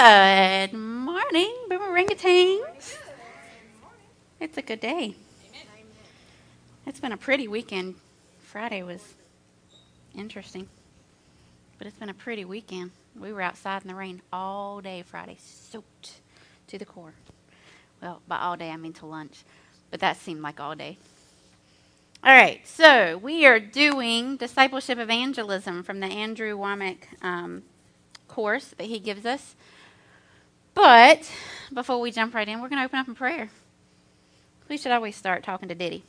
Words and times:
Good 0.00 0.74
morning, 0.74 1.52
boomerangatings. 1.68 2.96
It's 4.38 4.56
a 4.56 4.62
good 4.62 4.78
day. 4.78 5.16
It's 6.86 7.00
been 7.00 7.10
a 7.10 7.16
pretty 7.16 7.48
weekend. 7.48 7.96
Friday 8.44 8.84
was 8.84 9.02
interesting, 10.16 10.68
but 11.78 11.88
it's 11.88 11.96
been 11.96 12.10
a 12.10 12.14
pretty 12.14 12.44
weekend. 12.44 12.92
We 13.18 13.32
were 13.32 13.42
outside 13.42 13.82
in 13.82 13.88
the 13.88 13.96
rain 13.96 14.22
all 14.32 14.80
day 14.80 15.02
Friday, 15.02 15.36
soaked 15.40 16.20
to 16.68 16.78
the 16.78 16.84
core. 16.84 17.14
Well, 18.00 18.22
by 18.28 18.38
all 18.38 18.56
day 18.56 18.70
I 18.70 18.76
mean 18.76 18.92
to 18.94 19.06
lunch, 19.06 19.42
but 19.90 19.98
that 19.98 20.16
seemed 20.16 20.42
like 20.42 20.60
all 20.60 20.76
day. 20.76 20.96
All 22.22 22.36
right, 22.36 22.64
so 22.64 23.18
we 23.18 23.46
are 23.46 23.58
doing 23.58 24.36
discipleship 24.36 25.00
evangelism 25.00 25.82
from 25.82 25.98
the 25.98 26.06
Andrew 26.06 26.56
Wommack 26.56 26.98
um, 27.20 27.64
course 28.28 28.68
that 28.78 28.86
he 28.86 29.00
gives 29.00 29.26
us. 29.26 29.56
But 30.78 31.28
before 31.74 32.00
we 32.00 32.12
jump 32.12 32.34
right 32.34 32.46
in, 32.46 32.62
we're 32.62 32.68
going 32.68 32.78
to 32.78 32.84
open 32.84 33.00
up 33.00 33.08
in 33.08 33.16
prayer. 33.16 33.50
We 34.68 34.76
should 34.78 34.92
always 34.92 35.16
start 35.16 35.42
talking 35.42 35.68
to 35.68 35.74
Diddy. 35.74 36.04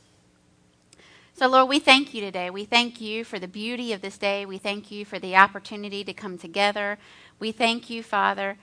So, 1.34 1.48
Lord, 1.48 1.68
we 1.68 1.80
thank 1.80 2.14
you 2.14 2.20
today. 2.20 2.50
We 2.50 2.66
thank 2.66 3.00
you 3.00 3.24
for 3.24 3.40
the 3.40 3.48
beauty 3.48 3.92
of 3.92 4.00
this 4.00 4.16
day. 4.16 4.46
We 4.46 4.58
thank 4.58 4.92
you 4.92 5.04
for 5.04 5.18
the 5.18 5.34
opportunity 5.34 6.04
to 6.04 6.12
come 6.12 6.38
together. 6.38 6.98
We 7.40 7.50
thank 7.50 7.90
you, 7.90 8.04
Father, 8.04 8.58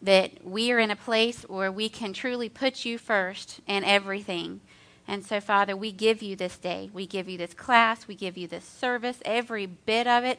that 0.00 0.42
we 0.42 0.72
are 0.72 0.78
in 0.78 0.90
a 0.90 0.96
place 0.96 1.42
where 1.42 1.70
we 1.70 1.90
can 1.90 2.14
truly 2.14 2.48
put 2.48 2.86
you 2.86 2.96
first 2.96 3.60
in 3.66 3.84
everything. 3.84 4.62
And 5.06 5.26
so, 5.26 5.42
Father, 5.42 5.76
we 5.76 5.92
give 5.92 6.22
you 6.22 6.36
this 6.36 6.56
day. 6.56 6.88
We 6.90 7.06
give 7.06 7.28
you 7.28 7.36
this 7.36 7.52
class. 7.52 8.08
We 8.08 8.14
give 8.14 8.38
you 8.38 8.48
this 8.48 8.64
service, 8.64 9.18
every 9.26 9.66
bit 9.66 10.06
of 10.06 10.24
it. 10.24 10.38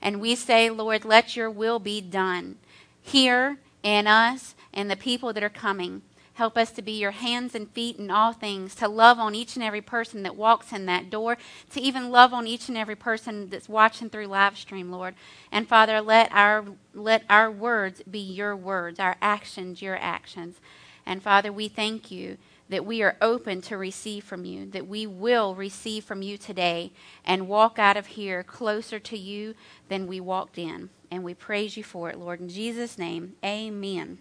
And 0.00 0.20
we 0.20 0.36
say, 0.36 0.70
Lord, 0.70 1.04
let 1.04 1.34
your 1.34 1.50
will 1.50 1.80
be 1.80 2.00
done 2.00 2.58
here 3.02 3.58
in 3.82 4.06
us 4.06 4.54
and 4.72 4.90
the 4.90 4.96
people 4.96 5.32
that 5.32 5.42
are 5.42 5.48
coming. 5.48 6.02
Help 6.34 6.56
us 6.56 6.70
to 6.70 6.80
be 6.80 6.92
your 6.92 7.10
hands 7.10 7.54
and 7.54 7.70
feet 7.70 7.96
in 7.96 8.10
all 8.10 8.32
things, 8.32 8.74
to 8.76 8.88
love 8.88 9.18
on 9.18 9.34
each 9.34 9.56
and 9.56 9.62
every 9.62 9.82
person 9.82 10.22
that 10.22 10.36
walks 10.36 10.72
in 10.72 10.86
that 10.86 11.10
door, 11.10 11.36
to 11.70 11.80
even 11.80 12.10
love 12.10 12.32
on 12.32 12.46
each 12.46 12.68
and 12.68 12.78
every 12.78 12.96
person 12.96 13.50
that's 13.50 13.68
watching 13.68 14.08
through 14.08 14.26
live 14.26 14.56
stream, 14.56 14.90
Lord. 14.90 15.14
And 15.52 15.68
Father, 15.68 16.00
let 16.00 16.32
our 16.32 16.64
let 16.94 17.24
our 17.28 17.50
words 17.50 18.00
be 18.10 18.20
your 18.20 18.56
words, 18.56 18.98
our 18.98 19.16
actions 19.20 19.82
your 19.82 19.96
actions. 19.96 20.60
And 21.04 21.22
Father, 21.22 21.52
we 21.52 21.68
thank 21.68 22.10
you 22.10 22.38
that 22.70 22.86
we 22.86 23.02
are 23.02 23.16
open 23.20 23.60
to 23.60 23.76
receive 23.76 24.24
from 24.24 24.44
you, 24.44 24.64
that 24.64 24.86
we 24.86 25.04
will 25.06 25.54
receive 25.56 26.04
from 26.04 26.22
you 26.22 26.38
today 26.38 26.92
and 27.24 27.48
walk 27.48 27.78
out 27.78 27.96
of 27.96 28.06
here 28.06 28.44
closer 28.44 29.00
to 29.00 29.18
you 29.18 29.54
than 29.88 30.06
we 30.06 30.20
walked 30.20 30.56
in. 30.56 30.88
And 31.10 31.24
we 31.24 31.34
praise 31.34 31.76
you 31.76 31.82
for 31.82 32.08
it, 32.10 32.18
Lord. 32.18 32.40
In 32.40 32.48
Jesus' 32.48 32.96
name, 32.96 33.34
amen. 33.44 34.18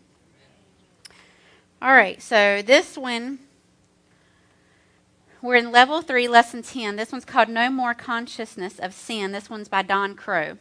All 1.79 1.93
right, 1.93 2.19
so 2.21 2.63
this 2.63 2.97
one, 2.97 3.37
we're 5.43 5.55
in 5.55 5.71
level 5.71 6.01
three, 6.01 6.27
lesson 6.27 6.63
10. 6.63 6.95
This 6.95 7.11
one's 7.11 7.25
called 7.25 7.49
No 7.49 7.69
More 7.69 7.93
Consciousness 7.93 8.79
of 8.79 8.95
Sin. 8.95 9.31
This 9.31 9.49
one's 9.49 9.69
by 9.69 9.83
Don 9.83 10.15
Krow. 10.15 10.57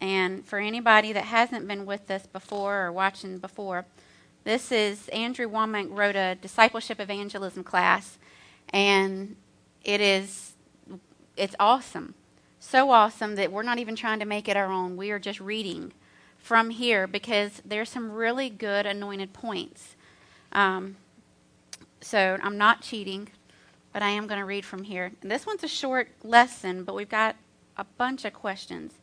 And 0.00 0.44
for 0.46 0.58
anybody 0.58 1.12
that 1.14 1.24
hasn't 1.24 1.66
been 1.66 1.86
with 1.86 2.10
us 2.10 2.26
before 2.26 2.84
or 2.84 2.92
watching 2.92 3.38
before, 3.38 3.86
this 4.48 4.72
is 4.72 5.08
Andrew 5.08 5.46
Wommack 5.46 5.88
wrote 5.90 6.16
a 6.16 6.34
discipleship 6.40 7.00
evangelism 7.00 7.62
class, 7.62 8.16
and 8.70 9.36
it 9.84 10.00
is 10.00 10.54
it's 11.36 11.54
awesome, 11.60 12.14
so 12.58 12.90
awesome 12.90 13.34
that 13.34 13.52
we're 13.52 13.62
not 13.62 13.78
even 13.78 13.94
trying 13.94 14.20
to 14.20 14.24
make 14.24 14.48
it 14.48 14.56
our 14.56 14.72
own. 14.72 14.96
We 14.96 15.10
are 15.10 15.18
just 15.18 15.38
reading 15.38 15.92
from 16.38 16.70
here 16.70 17.06
because 17.06 17.60
there's 17.62 17.90
some 17.90 18.10
really 18.10 18.48
good 18.48 18.86
anointed 18.86 19.34
points. 19.34 19.96
Um, 20.52 20.96
so 22.00 22.38
I'm 22.42 22.56
not 22.56 22.80
cheating, 22.80 23.28
but 23.92 24.02
I 24.02 24.08
am 24.08 24.26
going 24.26 24.40
to 24.40 24.46
read 24.46 24.64
from 24.64 24.84
here. 24.84 25.12
And 25.20 25.30
this 25.30 25.44
one's 25.44 25.62
a 25.62 25.68
short 25.68 26.08
lesson, 26.24 26.84
but 26.84 26.94
we've 26.94 27.06
got 27.06 27.36
a 27.76 27.84
bunch 27.84 28.24
of 28.24 28.32
questions. 28.32 28.94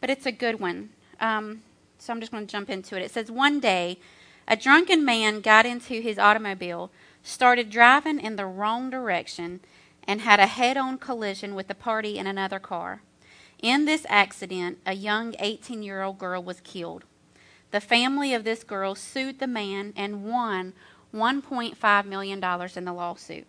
But 0.00 0.08
it's 0.08 0.24
a 0.24 0.32
good 0.32 0.60
one. 0.60 0.88
Um, 1.20 1.60
so 1.98 2.10
I'm 2.10 2.20
just 2.20 2.32
going 2.32 2.46
to 2.46 2.50
jump 2.50 2.70
into 2.70 2.96
it. 2.96 3.02
It 3.02 3.10
says, 3.10 3.30
One 3.30 3.60
day, 3.60 3.98
a 4.46 4.56
drunken 4.56 5.04
man 5.04 5.40
got 5.40 5.66
into 5.66 6.00
his 6.00 6.18
automobile, 6.18 6.90
started 7.22 7.70
driving 7.70 8.20
in 8.20 8.36
the 8.36 8.46
wrong 8.46 8.90
direction, 8.90 9.60
and 10.04 10.20
had 10.20 10.40
a 10.40 10.46
head 10.46 10.76
on 10.76 10.98
collision 10.98 11.54
with 11.54 11.70
a 11.70 11.74
party 11.74 12.18
in 12.18 12.26
another 12.26 12.58
car. 12.58 13.02
In 13.60 13.84
this 13.84 14.04
accident, 14.08 14.78
a 14.84 14.94
young 14.94 15.34
18 15.38 15.82
year 15.82 16.02
old 16.02 16.18
girl 16.18 16.42
was 16.42 16.60
killed. 16.60 17.04
The 17.70 17.80
family 17.80 18.34
of 18.34 18.44
this 18.44 18.64
girl 18.64 18.94
sued 18.94 19.38
the 19.38 19.46
man 19.46 19.92
and 19.96 20.24
won 20.24 20.74
$1.5 21.14 22.06
million 22.06 22.42
in 22.76 22.84
the 22.84 22.92
lawsuit. 22.92 23.46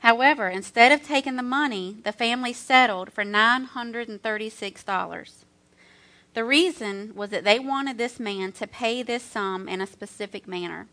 However, 0.00 0.48
instead 0.48 0.92
of 0.92 1.02
taking 1.02 1.36
the 1.36 1.42
money, 1.42 1.96
the 2.04 2.12
family 2.12 2.52
settled 2.52 3.10
for 3.12 3.24
$936. 3.24 5.43
The 6.34 6.44
reason 6.44 7.12
was 7.14 7.30
that 7.30 7.44
they 7.44 7.60
wanted 7.60 7.96
this 7.96 8.18
man 8.18 8.50
to 8.52 8.66
pay 8.66 9.02
this 9.02 9.22
sum 9.22 9.68
in 9.68 9.80
a 9.80 9.86
specific 9.86 10.48
manner. 10.48 10.88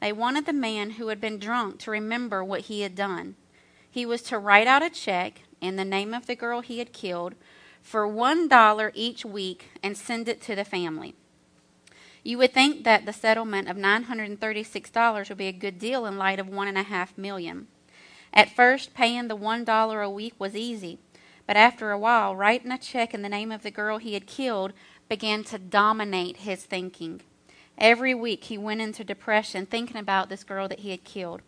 They 0.00 0.12
wanted 0.12 0.46
the 0.46 0.52
man 0.52 0.90
who 0.90 1.08
had 1.08 1.20
been 1.20 1.38
drunk 1.38 1.78
to 1.80 1.92
remember 1.92 2.44
what 2.44 2.62
he 2.62 2.80
had 2.80 2.96
done. 2.96 3.36
He 3.88 4.04
was 4.04 4.20
to 4.22 4.38
write 4.38 4.66
out 4.66 4.82
a 4.82 4.90
check 4.90 5.42
in 5.60 5.76
the 5.76 5.84
name 5.84 6.12
of 6.12 6.26
the 6.26 6.34
girl 6.34 6.60
he 6.60 6.80
had 6.80 6.92
killed 6.92 7.36
for 7.82 8.08
$1 8.08 8.90
each 8.94 9.24
week 9.24 9.70
and 9.80 9.96
send 9.96 10.28
it 10.28 10.42
to 10.42 10.56
the 10.56 10.64
family. 10.64 11.14
You 12.24 12.38
would 12.38 12.52
think 12.52 12.82
that 12.82 13.06
the 13.06 13.12
settlement 13.12 13.68
of 13.68 13.76
$936 13.76 15.28
would 15.28 15.38
be 15.38 15.46
a 15.46 15.52
good 15.52 15.78
deal 15.78 16.04
in 16.04 16.18
light 16.18 16.40
of 16.40 16.48
one 16.48 16.66
and 16.66 16.78
a 16.78 16.82
half 16.82 17.16
million. 17.16 17.68
At 18.32 18.50
first, 18.50 18.94
paying 18.94 19.28
the 19.28 19.36
$1 19.36 20.04
a 20.04 20.10
week 20.10 20.34
was 20.38 20.56
easy. 20.56 20.98
But 21.46 21.56
after 21.56 21.90
a 21.90 21.98
while, 21.98 22.34
writing 22.34 22.72
a 22.72 22.78
check 22.78 23.12
in 23.12 23.22
the 23.22 23.28
name 23.28 23.52
of 23.52 23.62
the 23.62 23.70
girl 23.70 23.98
he 23.98 24.14
had 24.14 24.26
killed 24.26 24.72
began 25.08 25.44
to 25.44 25.58
dominate 25.58 26.38
his 26.38 26.64
thinking. 26.64 27.20
Every 27.76 28.14
week 28.14 28.44
he 28.44 28.56
went 28.56 28.80
into 28.80 29.04
depression 29.04 29.66
thinking 29.66 29.96
about 29.96 30.28
this 30.28 30.44
girl 30.44 30.68
that 30.68 30.80
he 30.80 30.90
had 30.90 31.04
killed. 31.04 31.42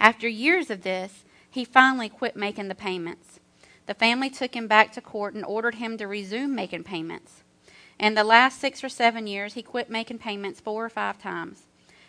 After 0.00 0.26
years 0.26 0.70
of 0.70 0.82
this, 0.82 1.24
he 1.48 1.64
finally 1.64 2.08
quit 2.08 2.34
making 2.34 2.68
the 2.68 2.74
payments. 2.74 3.38
The 3.86 3.94
family 3.94 4.30
took 4.30 4.56
him 4.56 4.66
back 4.66 4.92
to 4.92 5.00
court 5.00 5.34
and 5.34 5.44
ordered 5.44 5.76
him 5.76 5.98
to 5.98 6.06
resume 6.06 6.54
making 6.54 6.84
payments. 6.84 7.42
In 7.98 8.14
the 8.14 8.24
last 8.24 8.58
six 8.58 8.82
or 8.82 8.88
seven 8.88 9.26
years, 9.26 9.54
he 9.54 9.62
quit 9.62 9.90
making 9.90 10.18
payments 10.18 10.60
four 10.60 10.84
or 10.84 10.88
five 10.88 11.20
times. 11.20 11.66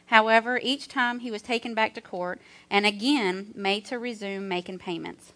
However, 0.07 0.59
each 0.61 0.87
time 0.87 1.19
he 1.19 1.31
was 1.31 1.41
taken 1.41 1.73
back 1.73 1.93
to 1.93 2.01
court 2.01 2.41
and 2.69 2.85
again 2.85 3.51
made 3.55 3.85
to 3.85 3.99
resume 3.99 4.47
making 4.47 4.79
payments. 4.79 5.33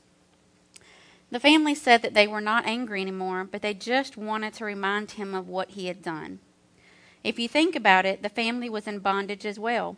The 1.29 1.39
family 1.39 1.75
said 1.75 2.01
that 2.03 2.13
they 2.13 2.27
were 2.27 2.41
not 2.41 2.65
angry 2.65 3.01
anymore, 3.01 3.43
but 3.43 3.61
they 3.61 3.73
just 3.73 4.15
wanted 4.15 4.53
to 4.55 4.65
remind 4.65 5.11
him 5.11 5.33
of 5.33 5.49
what 5.49 5.71
he 5.71 5.87
had 5.87 6.01
done. 6.01 6.39
If 7.23 7.37
you 7.37 7.49
think 7.49 7.75
about 7.75 8.05
it, 8.05 8.23
the 8.23 8.29
family 8.29 8.69
was 8.69 8.87
in 8.87 8.99
bondage 8.99 9.45
as 9.45 9.59
well, 9.59 9.97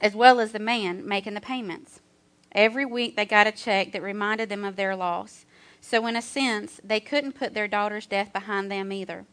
as 0.00 0.16
well 0.16 0.40
as 0.40 0.50
the 0.50 0.58
man 0.58 1.06
making 1.06 1.34
the 1.34 1.40
payments. 1.40 2.00
Every 2.50 2.84
week 2.84 3.16
they 3.16 3.24
got 3.24 3.46
a 3.46 3.52
check 3.52 3.92
that 3.92 4.02
reminded 4.02 4.48
them 4.48 4.64
of 4.64 4.74
their 4.76 4.96
loss. 4.96 5.46
So, 5.80 6.06
in 6.06 6.16
a 6.16 6.22
sense, 6.22 6.80
they 6.82 7.00
couldn't 7.00 7.32
put 7.32 7.54
their 7.54 7.68
daughter's 7.68 8.06
death 8.06 8.32
behind 8.32 8.70
them 8.70 8.92
either. 8.92 9.26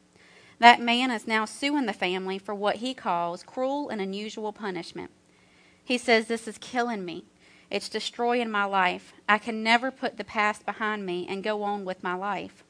That 0.59 0.81
man 0.81 1.09
is 1.09 1.27
now 1.27 1.45
suing 1.45 1.85
the 1.85 1.93
family 1.93 2.37
for 2.37 2.53
what 2.53 2.77
he 2.77 2.93
calls 2.93 3.43
cruel 3.43 3.89
and 3.89 4.01
unusual 4.01 4.51
punishment. 4.51 5.11
He 5.83 5.97
says, 5.97 6.27
This 6.27 6.47
is 6.47 6.57
killing 6.57 7.05
me. 7.05 7.25
It's 7.69 7.89
destroying 7.89 8.49
my 8.49 8.65
life. 8.65 9.13
I 9.27 9.37
can 9.37 9.61
never 9.61 9.91
put 9.91 10.17
the 10.17 10.23
past 10.23 10.65
behind 10.65 11.05
me 11.05 11.27
and 11.29 11.43
go 11.43 11.61
on 11.63 11.85
with 11.85 12.03
my 12.03 12.15
life. 12.15 12.63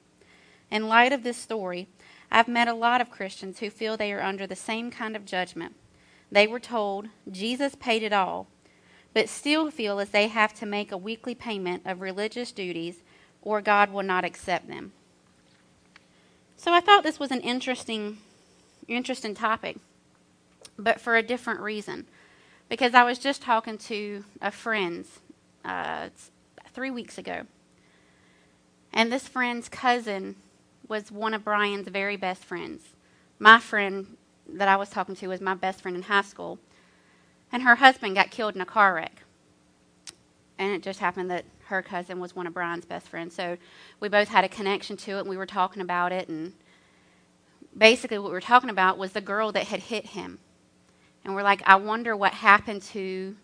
In 0.69 0.87
light 0.87 1.13
of 1.13 1.23
this 1.23 1.37
story, 1.37 1.87
I've 2.31 2.47
met 2.47 2.67
a 2.67 2.73
lot 2.73 3.01
of 3.01 3.09
Christians 3.09 3.59
who 3.59 3.69
feel 3.69 3.95
they 3.95 4.13
are 4.13 4.21
under 4.21 4.45
the 4.45 4.55
same 4.55 4.91
kind 4.91 5.15
of 5.15 5.25
judgment. 5.25 5.75
They 6.31 6.47
were 6.47 6.59
told 6.59 7.07
Jesus 7.31 7.75
paid 7.75 8.03
it 8.03 8.13
all, 8.13 8.47
but 9.13 9.29
still 9.29 9.71
feel 9.71 9.99
as 9.99 10.09
they 10.09 10.27
have 10.27 10.53
to 10.55 10.65
make 10.65 10.91
a 10.91 10.97
weekly 10.97 11.33
payment 11.33 11.83
of 11.85 12.01
religious 12.01 12.51
duties 12.51 12.97
or 13.41 13.61
God 13.61 13.91
will 13.91 14.03
not 14.03 14.25
accept 14.25 14.67
them. 14.67 14.91
So 16.57 16.73
I 16.73 16.81
thought 16.81 17.03
this 17.03 17.19
was 17.19 17.31
an 17.31 17.41
interesting 17.41 18.17
interesting 18.87 19.35
topic, 19.35 19.77
but 20.77 20.99
for 20.99 21.15
a 21.15 21.23
different 21.23 21.59
reason 21.59 22.05
because 22.69 22.93
I 22.93 23.03
was 23.03 23.17
just 23.19 23.41
talking 23.41 23.77
to 23.79 24.23
a 24.41 24.51
friend 24.51 25.05
uh, 25.65 26.09
three 26.71 26.91
weeks 26.91 27.17
ago. 27.17 27.41
And 28.93 29.11
this 29.11 29.27
friend's 29.27 29.67
cousin 29.67 30.35
was 30.87 31.11
one 31.11 31.33
of 31.33 31.43
Brian's 31.43 31.87
very 31.87 32.15
best 32.15 32.43
friends. 32.43 32.83
My 33.39 33.59
friend 33.59 34.17
that 34.47 34.67
I 34.67 34.75
was 34.77 34.89
talking 34.89 35.15
to 35.15 35.27
was 35.27 35.41
my 35.41 35.53
best 35.55 35.81
friend 35.81 35.97
in 35.97 36.03
high 36.03 36.21
school. 36.21 36.59
And 37.51 37.63
her 37.63 37.75
husband 37.75 38.15
got 38.15 38.31
killed 38.31 38.55
in 38.55 38.61
a 38.61 38.65
car 38.65 38.93
wreck. 38.93 39.23
And 40.57 40.71
it 40.71 40.83
just 40.83 40.99
happened 40.99 41.31
that 41.31 41.45
her 41.65 41.81
cousin 41.81 42.19
was 42.19 42.35
one 42.35 42.47
of 42.47 42.53
Brian's 42.53 42.85
best 42.85 43.07
friends. 43.07 43.35
So 43.35 43.57
we 43.99 44.09
both 44.09 44.27
had 44.27 44.43
a 44.43 44.49
connection 44.49 44.97
to 44.97 45.17
it, 45.17 45.19
and 45.21 45.29
we 45.29 45.37
were 45.37 45.45
talking 45.45 45.81
about 45.81 46.11
it. 46.11 46.27
And 46.27 46.53
basically 47.77 48.19
what 48.19 48.29
we 48.29 48.33
were 48.33 48.41
talking 48.41 48.69
about 48.69 48.97
was 48.97 49.13
the 49.13 49.21
girl 49.21 49.51
that 49.51 49.67
had 49.67 49.81
hit 49.81 50.07
him. 50.07 50.39
And 51.23 51.35
we're 51.35 51.43
like, 51.43 51.61
I 51.65 51.75
wonder 51.75 52.15
what 52.15 52.33
happened 52.33 52.81
to 52.83 53.35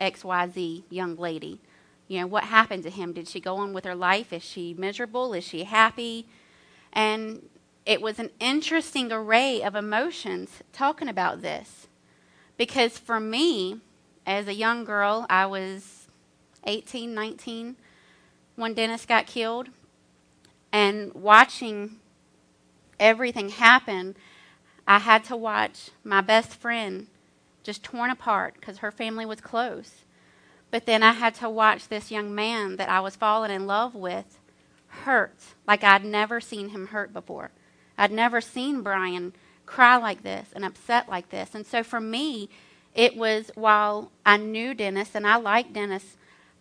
XYZ 0.00 0.84
young 0.90 1.16
lady. 1.16 1.60
You 2.06 2.20
know, 2.20 2.26
what 2.26 2.44
happened 2.44 2.84
to 2.84 2.90
him? 2.90 3.12
Did 3.12 3.28
she 3.28 3.40
go 3.40 3.56
on 3.56 3.72
with 3.72 3.84
her 3.84 3.94
life? 3.94 4.32
Is 4.32 4.42
she 4.42 4.74
miserable? 4.74 5.34
Is 5.34 5.44
she 5.44 5.64
happy? 5.64 6.26
And 6.92 7.48
it 7.84 8.00
was 8.00 8.18
an 8.18 8.30
interesting 8.40 9.12
array 9.12 9.62
of 9.62 9.74
emotions 9.74 10.62
talking 10.72 11.08
about 11.08 11.42
this. 11.42 11.86
Because 12.56 12.98
for 12.98 13.20
me, 13.20 13.80
as 14.26 14.46
a 14.46 14.54
young 14.54 14.84
girl, 14.84 15.26
I 15.30 15.46
was 15.46 16.06
18, 16.64 17.14
19 17.14 17.76
when 18.56 18.74
Dennis 18.74 19.06
got 19.06 19.26
killed. 19.26 19.68
And 20.72 21.12
watching 21.14 21.96
everything 23.00 23.50
happen, 23.50 24.16
I 24.88 25.00
had 25.00 25.22
to 25.24 25.36
watch 25.36 25.90
my 26.02 26.22
best 26.22 26.54
friend 26.54 27.08
just 27.62 27.84
torn 27.84 28.10
apart 28.10 28.54
because 28.54 28.78
her 28.78 28.90
family 28.90 29.26
was 29.26 29.42
close. 29.42 30.04
But 30.70 30.86
then 30.86 31.02
I 31.02 31.12
had 31.12 31.34
to 31.36 31.50
watch 31.50 31.88
this 31.88 32.10
young 32.10 32.34
man 32.34 32.76
that 32.76 32.88
I 32.88 33.00
was 33.00 33.14
falling 33.14 33.50
in 33.50 33.66
love 33.66 33.94
with 33.94 34.38
hurt 35.04 35.36
like 35.66 35.84
I'd 35.84 36.06
never 36.06 36.40
seen 36.40 36.70
him 36.70 36.86
hurt 36.86 37.12
before. 37.12 37.50
I'd 37.98 38.10
never 38.10 38.40
seen 38.40 38.80
Brian 38.80 39.34
cry 39.66 39.98
like 39.98 40.22
this 40.22 40.48
and 40.54 40.64
upset 40.64 41.06
like 41.06 41.28
this. 41.28 41.54
And 41.54 41.66
so 41.66 41.82
for 41.82 42.00
me, 42.00 42.48
it 42.94 43.14
was 43.14 43.50
while 43.54 44.10
I 44.24 44.38
knew 44.38 44.72
Dennis 44.72 45.10
and 45.14 45.26
I 45.26 45.36
liked 45.36 45.74
Dennis, 45.74 46.16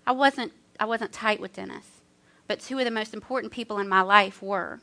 I 0.06 0.12
wasn't 0.12 0.52
I 0.78 0.86
wasn't 0.86 1.14
tight 1.14 1.40
with 1.40 1.54
Dennis. 1.54 2.02
But 2.46 2.60
two 2.60 2.78
of 2.78 2.84
the 2.84 2.92
most 2.92 3.14
important 3.14 3.54
people 3.54 3.80
in 3.80 3.88
my 3.88 4.02
life 4.02 4.42
were. 4.42 4.82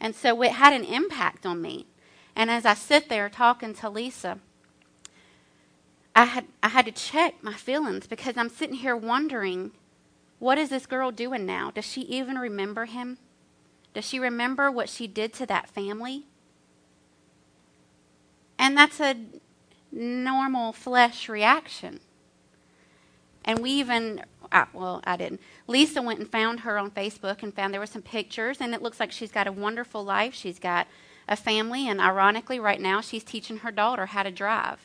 And 0.00 0.14
so 0.14 0.42
it 0.42 0.52
had 0.52 0.72
an 0.72 0.84
impact 0.84 1.46
on 1.46 1.62
me. 1.62 1.86
And 2.36 2.50
as 2.50 2.64
I 2.64 2.74
sit 2.74 3.08
there 3.08 3.28
talking 3.28 3.74
to 3.74 3.88
Lisa, 3.88 4.38
I 6.16 6.24
had 6.24 6.46
I 6.62 6.68
had 6.68 6.86
to 6.86 6.92
check 6.92 7.42
my 7.42 7.54
feelings 7.54 8.06
because 8.06 8.36
I'm 8.36 8.48
sitting 8.48 8.76
here 8.76 8.96
wondering, 8.96 9.72
what 10.38 10.58
is 10.58 10.70
this 10.70 10.86
girl 10.86 11.10
doing 11.10 11.46
now? 11.46 11.70
Does 11.70 11.84
she 11.84 12.02
even 12.02 12.38
remember 12.38 12.84
him? 12.84 13.18
Does 13.94 14.04
she 14.04 14.18
remember 14.18 14.70
what 14.70 14.88
she 14.88 15.06
did 15.06 15.32
to 15.34 15.46
that 15.46 15.68
family? 15.68 16.24
And 18.58 18.76
that's 18.76 19.00
a 19.00 19.16
normal 19.92 20.72
flesh 20.72 21.28
reaction. 21.28 22.00
And 23.44 23.60
we 23.60 23.70
even, 23.72 24.22
I, 24.50 24.66
well, 24.72 25.00
I 25.04 25.16
didn't. 25.16 25.40
Lisa 25.66 26.00
went 26.02 26.18
and 26.18 26.30
found 26.30 26.60
her 26.60 26.78
on 26.78 26.90
Facebook 26.90 27.42
and 27.42 27.54
found 27.54 27.72
there 27.72 27.80
were 27.80 27.86
some 27.86 28.02
pictures, 28.02 28.58
and 28.60 28.74
it 28.74 28.82
looks 28.82 28.98
like 28.98 29.12
she's 29.12 29.30
got 29.30 29.46
a 29.46 29.52
wonderful 29.52 30.04
life. 30.04 30.34
She's 30.34 30.58
got 30.58 30.86
a 31.28 31.36
family, 31.36 31.88
and 31.88 32.00
ironically, 32.00 32.60
right 32.60 32.80
now, 32.80 33.00
she's 33.00 33.24
teaching 33.24 33.58
her 33.58 33.70
daughter 33.70 34.06
how 34.06 34.22
to 34.22 34.30
drive. 34.30 34.78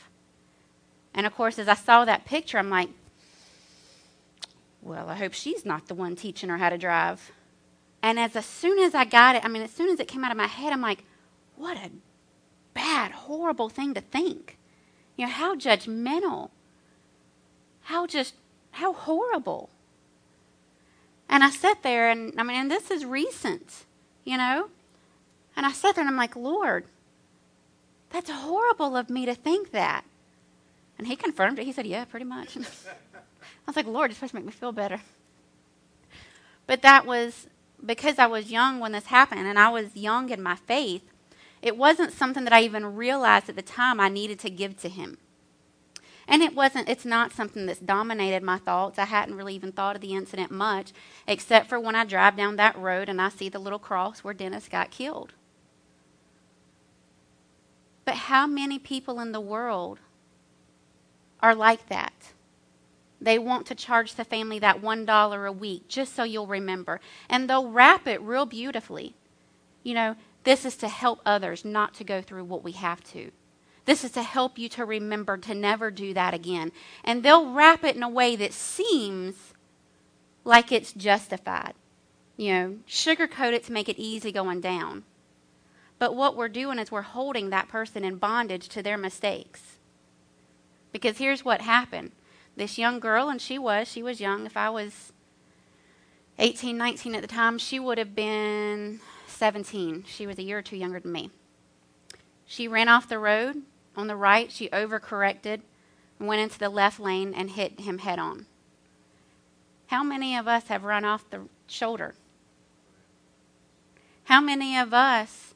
And 1.14 1.26
of 1.26 1.36
course, 1.36 1.60
as 1.60 1.68
I 1.68 1.74
saw 1.74 2.06
that 2.06 2.26
picture, 2.26 2.58
I'm 2.58 2.70
like, 2.70 2.90
well, 4.82 5.10
I 5.10 5.16
hope 5.16 5.34
she's 5.34 5.66
not 5.66 5.88
the 5.88 5.94
one 5.94 6.16
teaching 6.16 6.50
her 6.50 6.58
how 6.58 6.70
to 6.70 6.78
drive. 6.78 7.32
And 8.02 8.18
as, 8.18 8.36
as 8.36 8.46
soon 8.46 8.80
as 8.80 8.96
I 8.96 9.06
got 9.06 9.36
it, 9.36 9.44
I 9.44 9.50
mean, 9.50 9.62
as 9.62 9.72
soon 9.72 9.90
as 9.90 10.00
it 10.00 10.08
came 10.08 10.24
out 10.24 10.32
of 10.32 10.38
my 10.38 10.48
head, 10.48 10.72
I'm 10.72 10.82
like, 10.82 11.04
what 11.58 11.78
a 11.78 11.92
bad, 12.74 13.12
horrible 13.12 13.68
thing 13.68 13.94
to 13.94 14.02
think. 14.02 14.58
You 15.18 15.26
know, 15.26 15.32
how 15.32 15.56
judgmental. 15.56 16.52
How 17.82 18.08
just, 18.08 18.36
how 18.72 18.94
horrible. 18.94 19.70
And 21.28 21.44
I 21.44 21.50
sat 21.50 21.84
there, 21.84 22.10
and 22.10 22.40
I 22.40 22.44
mean, 22.44 22.56
and 22.56 22.72
this 22.72 22.90
is 22.90 23.04
recent, 23.04 23.84
you 24.24 24.38
know? 24.38 24.70
And 25.60 25.66
I 25.66 25.74
sat 25.74 25.96
there 25.96 26.04
and 26.04 26.10
I'm 26.10 26.16
like, 26.16 26.38
Lord, 26.38 26.86
that's 28.12 28.30
horrible 28.30 28.96
of 28.96 29.10
me 29.10 29.26
to 29.26 29.36
think 29.36 29.72
that. 29.72 30.06
And 30.98 31.06
he 31.06 31.18
confirmed 31.18 31.60
it. 31.60 31.66
He 31.66 31.74
said, 31.74 31.86
Yeah, 31.86 32.06
pretty 32.06 32.26
much. 32.26 32.56
I 32.56 32.62
was 33.68 33.76
like, 33.76 33.86
Lord, 33.86 34.10
it's 34.10 34.20
supposed 34.20 34.32
to 34.32 34.38
make 34.38 34.46
me 34.46 34.54
feel 34.54 34.72
better. 34.72 35.02
But 36.66 36.82
that 36.84 37.06
was 37.06 37.48
because 37.86 38.20
I 38.20 38.26
was 38.26 38.50
young 38.50 38.80
when 38.80 38.94
this 38.94 39.08
happened 39.08 39.42
and 39.48 39.60
I 39.60 39.68
was 39.68 39.98
young 39.98 40.30
in 40.30 40.42
my 40.42 40.56
faith. 40.56 41.04
It 41.62 41.76
wasn't 41.76 42.14
something 42.14 42.46
that 42.46 42.54
I 42.54 42.62
even 42.62 42.96
realized 42.96 43.50
at 43.50 43.58
the 43.58 43.62
time 43.62 44.00
I 44.00 44.08
needed 44.08 44.40
to 44.40 44.50
give 44.50 44.80
to 44.80 44.88
him. 44.88 45.18
And 46.26 46.42
it 46.42 46.56
wasn't, 46.56 46.88
it's 46.88 47.04
not 47.04 47.34
something 47.34 47.66
that's 47.66 47.80
dominated 47.80 48.44
my 48.44 48.60
thoughts. 48.60 48.98
I 48.98 49.04
hadn't 49.04 49.36
really 49.36 49.56
even 49.56 49.74
thought 49.74 49.98
of 49.98 50.02
the 50.02 50.14
incident 50.14 50.52
much, 50.52 50.94
except 51.28 51.68
for 51.68 51.82
when 51.82 51.96
I 51.96 52.06
drive 52.06 52.38
down 52.38 52.56
that 52.56 52.78
road 52.78 53.10
and 53.10 53.22
I 53.22 53.28
see 53.28 53.50
the 53.50 53.60
little 53.60 53.78
cross 53.78 54.20
where 54.20 54.34
Dennis 54.34 54.70
got 54.70 54.90
killed. 54.90 55.34
But 58.10 58.16
how 58.16 58.48
many 58.48 58.80
people 58.80 59.20
in 59.20 59.34
the 59.34 59.40
world 59.40 60.00
are 61.42 61.54
like 61.54 61.90
that. 61.90 62.34
They 63.22 63.38
want 63.38 63.68
to 63.68 63.76
charge 63.76 64.16
the 64.16 64.24
family 64.24 64.58
that 64.58 64.82
$1 64.82 65.48
a 65.48 65.52
week 65.52 65.88
just 65.88 66.16
so 66.16 66.24
you'll 66.24 66.48
remember. 66.48 67.02
And 67.30 67.48
they'll 67.48 67.70
wrap 67.70 68.08
it 68.08 68.20
real 68.24 68.48
beautifully. 68.48 69.14
You 69.84 69.94
know, 69.94 70.16
this 70.44 70.66
is 70.66 70.76
to 70.78 70.88
help 70.88 71.22
others 71.24 71.64
not 71.64 71.94
to 71.94 72.04
go 72.04 72.20
through 72.20 72.46
what 72.46 72.64
we 72.64 72.72
have 72.72 73.04
to. 73.12 73.30
This 73.86 74.04
is 74.04 74.10
to 74.14 74.24
help 74.24 74.58
you 74.58 74.70
to 74.70 74.86
remember 74.86 75.38
to 75.38 75.54
never 75.54 75.92
do 75.92 76.12
that 76.16 76.34
again. 76.34 76.72
And 77.04 77.22
they'll 77.22 77.54
wrap 77.54 77.84
it 77.84 77.96
in 77.96 78.02
a 78.02 78.10
way 78.10 78.36
that 78.38 78.54
seems 78.54 79.54
like 80.44 80.72
it's 80.72 80.94
justified. 80.94 81.76
You 82.38 82.54
know, 82.54 82.76
sugarcoat 82.88 83.54
it 83.54 83.66
to 83.66 83.72
make 83.72 83.88
it 83.88 84.00
easy 84.00 84.32
going 84.32 84.62
down. 84.62 85.04
But 86.00 86.16
what 86.16 86.36
we're 86.36 86.50
doing 86.50 86.80
is 86.80 86.92
we're 86.92 87.02
holding 87.02 87.50
that 87.50 87.68
person 87.68 88.04
in 88.04 88.16
bondage 88.16 88.70
to 88.70 88.82
their 88.82 88.98
mistakes. 88.98 89.78
Because 90.92 91.18
here's 91.18 91.46
what 91.46 91.62
happened. 91.62 92.12
This 92.56 92.78
young 92.78 93.00
girl, 93.00 93.30
and 93.30 93.42
she 93.42 93.60
was, 93.60 93.88
she 93.88 94.02
was 94.02 94.20
young. 94.20 94.46
If 94.46 94.58
I 94.58 94.70
was 94.70 95.12
18, 96.40 96.78
19 96.78 97.16
at 97.16 97.22
the 97.22 97.28
time, 97.28 97.58
she 97.58 97.80
would 97.80 97.98
have 97.98 98.16
been 98.16 99.02
17. 99.28 100.06
She 100.08 100.26
was 100.26 100.40
a 100.40 100.44
year 100.44 100.58
or 100.58 100.62
two 100.64 100.78
younger 100.78 101.00
than 101.00 101.12
me. 101.12 101.30
She 102.46 102.68
ran 102.68 102.90
off 102.90 103.08
the 103.08 103.20
road 103.20 103.62
on 103.96 104.08
the 104.08 104.16
right. 104.16 104.52
She 104.52 104.70
overcorrected 104.70 105.62
went 106.20 106.42
into 106.42 106.60
the 106.60 106.70
left 106.70 107.00
lane 107.00 107.34
and 107.34 107.52
hit 107.52 107.80
him 107.80 108.00
head 108.00 108.20
on. 108.20 108.46
How 109.88 110.04
many 110.04 110.36
of 110.36 110.48
us 110.48 110.68
have 110.68 110.84
run 110.84 111.06
off 111.06 111.30
the 111.30 111.42
shoulder? 111.68 112.14
How 114.26 114.42
many 114.42 114.78
of 114.78 114.94
us 114.94 115.49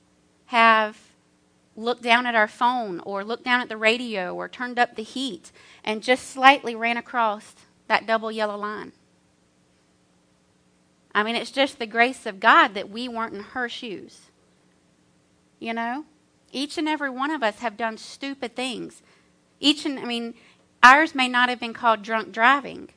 have 0.53 0.99
looked 1.75 2.03
down 2.03 2.27
at 2.27 2.35
our 2.35 2.47
phone 2.47 2.99
or 2.99 3.23
looked 3.23 3.43
down 3.43 3.59
at 3.59 3.69
the 3.69 3.75
radio 3.75 4.35
or 4.35 4.47
turned 4.47 4.77
up 4.77 4.95
the 4.95 5.01
heat 5.01 5.51
and 5.83 6.03
just 6.03 6.29
slightly 6.29 6.75
ran 6.75 6.95
across 6.95 7.55
that 7.87 8.05
double 8.05 8.31
yellow 8.31 8.55
line. 8.55 8.91
I 11.15 11.23
mean, 11.23 11.35
it's 11.35 11.49
just 11.49 11.79
the 11.79 11.87
grace 11.87 12.27
of 12.27 12.39
God 12.39 12.75
that 12.75 12.91
we 12.91 13.07
weren't 13.07 13.33
in 13.33 13.39
her 13.39 13.67
shoes. 13.67 14.29
You 15.59 15.73
know? 15.73 16.05
Each 16.51 16.77
and 16.77 16.87
every 16.87 17.09
one 17.09 17.31
of 17.31 17.41
us 17.41 17.57
have 17.59 17.75
done 17.75 17.97
stupid 17.97 18.55
things. 18.55 19.01
Each 19.59 19.87
and, 19.87 19.97
I 19.97 20.05
mean, 20.05 20.35
ours 20.83 21.15
may 21.15 21.27
not 21.27 21.49
have 21.49 21.59
been 21.59 21.73
called 21.73 22.03
drunk 22.03 22.31
driving, 22.31 22.89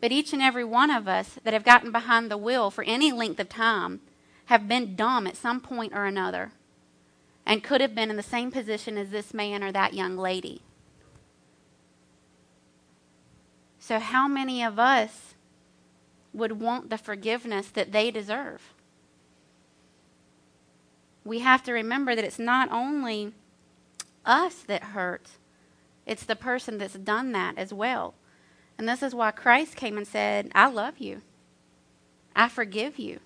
but 0.00 0.10
each 0.10 0.32
and 0.32 0.40
every 0.40 0.64
one 0.64 0.90
of 0.90 1.06
us 1.06 1.38
that 1.44 1.52
have 1.52 1.64
gotten 1.64 1.92
behind 1.92 2.30
the 2.30 2.38
wheel 2.38 2.70
for 2.70 2.82
any 2.84 3.12
length 3.12 3.40
of 3.40 3.50
time 3.50 4.00
have 4.46 4.66
been 4.66 4.96
dumb 4.96 5.26
at 5.26 5.36
some 5.36 5.60
point 5.60 5.92
or 5.92 6.06
another 6.06 6.52
and 7.46 7.62
could 7.62 7.80
have 7.80 7.94
been 7.94 8.10
in 8.10 8.16
the 8.16 8.22
same 8.22 8.50
position 8.50 8.96
as 8.96 9.10
this 9.10 9.34
man 9.34 9.62
or 9.62 9.72
that 9.72 9.94
young 9.94 10.16
lady. 10.16 10.62
So, 13.78 13.98
how 13.98 14.26
many 14.26 14.62
of 14.62 14.78
us 14.78 15.34
would 16.32 16.60
want 16.60 16.88
the 16.88 16.96
forgiveness 16.96 17.68
that 17.68 17.92
they 17.92 18.10
deserve? 18.10 18.72
We 21.24 21.40
have 21.40 21.62
to 21.64 21.72
remember 21.72 22.14
that 22.14 22.24
it's 22.24 22.38
not 22.38 22.70
only 22.70 23.32
us 24.24 24.56
that 24.66 24.84
hurt, 24.84 25.32
it's 26.06 26.24
the 26.24 26.36
person 26.36 26.78
that's 26.78 26.94
done 26.94 27.32
that 27.32 27.58
as 27.58 27.72
well. 27.72 28.14
And 28.78 28.88
this 28.88 29.02
is 29.02 29.14
why 29.14 29.30
Christ 29.30 29.76
came 29.76 29.96
and 29.96 30.06
said, 30.06 30.50
I 30.54 30.68
love 30.68 30.98
you. 30.98 31.22
I 32.34 32.48
forgive 32.48 32.98
you. 32.98 33.20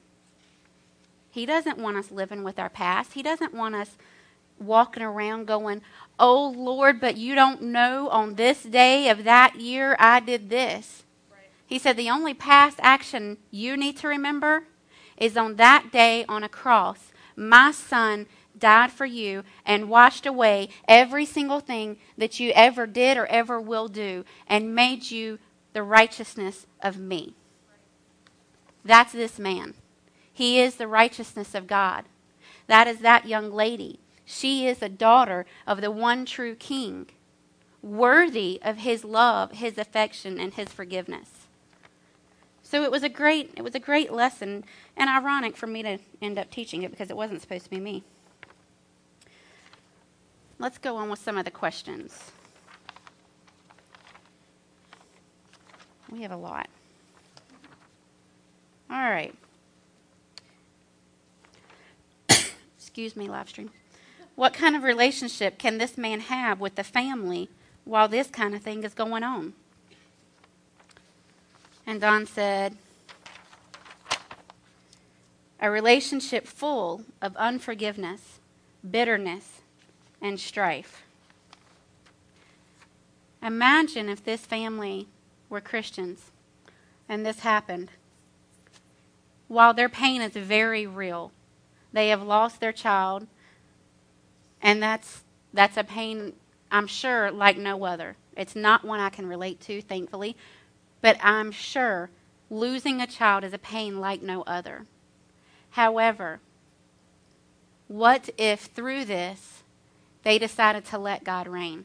He 1.38 1.46
doesn't 1.46 1.78
want 1.78 1.96
us 1.96 2.10
living 2.10 2.42
with 2.42 2.58
our 2.58 2.68
past. 2.68 3.12
He 3.12 3.22
doesn't 3.22 3.54
want 3.54 3.76
us 3.76 3.96
walking 4.58 5.04
around 5.04 5.46
going, 5.46 5.82
Oh 6.18 6.48
Lord, 6.48 7.00
but 7.00 7.16
you 7.16 7.36
don't 7.36 7.62
know 7.62 8.08
on 8.08 8.34
this 8.34 8.64
day 8.64 9.08
of 9.08 9.22
that 9.22 9.60
year 9.60 9.94
I 10.00 10.18
did 10.18 10.50
this. 10.50 11.04
Right. 11.30 11.48
He 11.64 11.78
said, 11.78 11.96
The 11.96 12.10
only 12.10 12.34
past 12.34 12.80
action 12.82 13.38
you 13.52 13.76
need 13.76 13.96
to 13.98 14.08
remember 14.08 14.64
is 15.16 15.36
on 15.36 15.54
that 15.54 15.92
day 15.92 16.24
on 16.28 16.42
a 16.42 16.48
cross. 16.48 17.12
My 17.36 17.70
son 17.70 18.26
died 18.58 18.90
for 18.90 19.06
you 19.06 19.44
and 19.64 19.88
washed 19.88 20.26
away 20.26 20.70
every 20.88 21.24
single 21.24 21.60
thing 21.60 21.98
that 22.16 22.40
you 22.40 22.50
ever 22.56 22.84
did 22.84 23.16
or 23.16 23.26
ever 23.26 23.60
will 23.60 23.86
do 23.86 24.24
and 24.48 24.74
made 24.74 25.12
you 25.12 25.38
the 25.72 25.84
righteousness 25.84 26.66
of 26.82 26.98
me. 26.98 27.34
That's 28.84 29.12
this 29.12 29.38
man. 29.38 29.74
He 30.38 30.60
is 30.60 30.76
the 30.76 30.86
righteousness 30.86 31.52
of 31.52 31.66
God. 31.66 32.04
That 32.68 32.86
is 32.86 33.00
that 33.00 33.26
young 33.26 33.50
lady. 33.50 33.98
She 34.24 34.68
is 34.68 34.80
a 34.80 34.88
daughter 34.88 35.46
of 35.66 35.80
the 35.80 35.90
one 35.90 36.24
true 36.24 36.54
king, 36.54 37.08
worthy 37.82 38.60
of 38.62 38.76
his 38.76 39.02
love, 39.02 39.50
his 39.50 39.76
affection, 39.76 40.38
and 40.38 40.54
his 40.54 40.68
forgiveness. 40.68 41.48
So 42.62 42.84
it 42.84 42.92
was 42.92 43.02
a 43.02 43.08
great 43.08 43.50
it 43.56 43.62
was 43.62 43.74
a 43.74 43.80
great 43.80 44.12
lesson 44.12 44.62
and 44.96 45.10
ironic 45.10 45.56
for 45.56 45.66
me 45.66 45.82
to 45.82 45.98
end 46.22 46.38
up 46.38 46.52
teaching 46.52 46.84
it 46.84 46.92
because 46.92 47.10
it 47.10 47.16
wasn't 47.16 47.40
supposed 47.40 47.64
to 47.64 47.70
be 47.70 47.80
me. 47.80 48.04
Let's 50.60 50.78
go 50.78 50.94
on 50.98 51.10
with 51.10 51.18
some 51.18 51.36
of 51.36 51.46
the 51.46 51.50
questions. 51.50 52.30
We 56.12 56.22
have 56.22 56.30
a 56.30 56.36
lot. 56.36 56.68
All 58.88 59.00
right. 59.00 59.34
Excuse 62.98 63.14
me, 63.14 63.28
live 63.28 63.48
stream. 63.48 63.70
What 64.34 64.52
kind 64.52 64.74
of 64.74 64.82
relationship 64.82 65.56
can 65.56 65.78
this 65.78 65.96
man 65.96 66.18
have 66.18 66.58
with 66.58 66.74
the 66.74 66.82
family 66.82 67.48
while 67.84 68.08
this 68.08 68.26
kind 68.26 68.56
of 68.56 68.62
thing 68.62 68.82
is 68.82 68.92
going 68.92 69.22
on? 69.22 69.52
And 71.86 72.00
Don 72.00 72.26
said, 72.26 72.74
A 75.60 75.70
relationship 75.70 76.48
full 76.48 77.04
of 77.22 77.36
unforgiveness, 77.36 78.40
bitterness, 78.90 79.60
and 80.20 80.40
strife. 80.40 81.04
Imagine 83.40 84.08
if 84.08 84.24
this 84.24 84.44
family 84.44 85.06
were 85.48 85.60
Christians 85.60 86.32
and 87.08 87.24
this 87.24 87.38
happened. 87.38 87.92
While 89.46 89.72
their 89.72 89.88
pain 89.88 90.20
is 90.20 90.32
very 90.32 90.84
real, 90.84 91.30
they 91.98 92.10
have 92.10 92.22
lost 92.22 92.60
their 92.60 92.70
child, 92.70 93.26
and 94.62 94.80
that's, 94.80 95.24
that's 95.52 95.76
a 95.76 95.82
pain, 95.82 96.32
I'm 96.70 96.86
sure, 96.86 97.32
like 97.32 97.58
no 97.58 97.84
other. 97.84 98.14
It's 98.36 98.54
not 98.54 98.84
one 98.84 99.00
I 99.00 99.08
can 99.08 99.26
relate 99.26 99.60
to, 99.62 99.82
thankfully, 99.82 100.36
but 101.00 101.16
I'm 101.20 101.50
sure 101.50 102.10
losing 102.50 103.00
a 103.00 103.06
child 103.08 103.42
is 103.42 103.52
a 103.52 103.58
pain 103.58 103.98
like 103.98 104.22
no 104.22 104.42
other. 104.42 104.86
However, 105.70 106.38
what 107.88 108.30
if 108.38 108.60
through 108.60 109.04
this 109.04 109.64
they 110.22 110.38
decided 110.38 110.84
to 110.84 110.98
let 110.98 111.24
God 111.24 111.48
reign? 111.48 111.84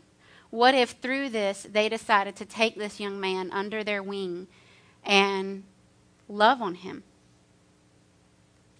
What 0.51 0.75
if 0.75 0.91
through 0.91 1.29
this 1.29 1.65
they 1.71 1.89
decided 1.89 2.35
to 2.35 2.45
take 2.45 2.75
this 2.75 2.99
young 2.99 3.19
man 3.19 3.49
under 3.51 3.83
their 3.83 4.03
wing 4.03 4.45
and 5.03 5.63
love 6.29 6.61
on 6.61 6.75
him, 6.75 7.01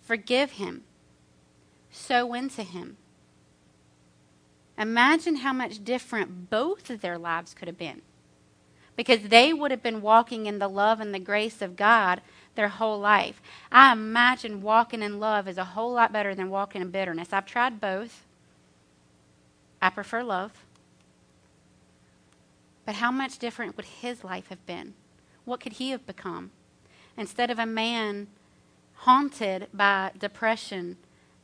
forgive 0.04 0.52
him, 0.52 0.84
sow 1.96 2.34
into 2.34 2.64
him? 2.64 2.98
Imagine 4.78 5.38
how 5.38 5.54
much 5.54 5.84
different 5.84 6.50
both 6.50 6.90
of 6.90 7.02
their 7.02 7.18
lives 7.18 7.54
could 7.54 7.68
have 7.68 7.78
been. 7.78 8.02
Because 8.96 9.24
they 9.30 9.54
would 9.54 9.72
have 9.72 9.84
been 9.84 10.02
walking 10.02 10.46
in 10.46 10.60
the 10.60 10.68
love 10.68 11.00
and 11.00 11.14
the 11.14 11.20
grace 11.20 11.62
of 11.62 11.76
God 11.76 12.22
their 12.56 12.70
whole 12.70 13.00
life. 13.00 13.42
I 13.72 13.92
imagine 13.92 14.62
walking 14.62 15.02
in 15.02 15.20
love 15.20 15.48
is 15.48 15.58
a 15.58 15.64
whole 15.64 15.94
lot 15.94 16.14
better 16.14 16.36
than 16.36 16.50
walking 16.50 16.82
in 16.82 16.92
bitterness. 16.92 17.34
I've 17.34 17.46
tried 17.46 17.82
both. 17.82 18.26
I 19.82 19.90
prefer 19.90 20.24
love. 20.24 20.52
But 22.86 22.96
how 22.96 23.12
much 23.12 23.40
different 23.40 23.76
would 23.78 23.86
his 23.86 24.24
life 24.24 24.50
have 24.50 24.66
been? 24.66 24.94
What 25.46 25.60
could 25.60 25.74
he 25.74 25.92
have 25.92 26.06
become? 26.06 26.52
Instead 27.18 27.50
of 27.50 27.60
a 27.60 27.66
man 27.66 28.28
haunted 28.94 29.68
by 29.74 30.12
depression 30.18 30.98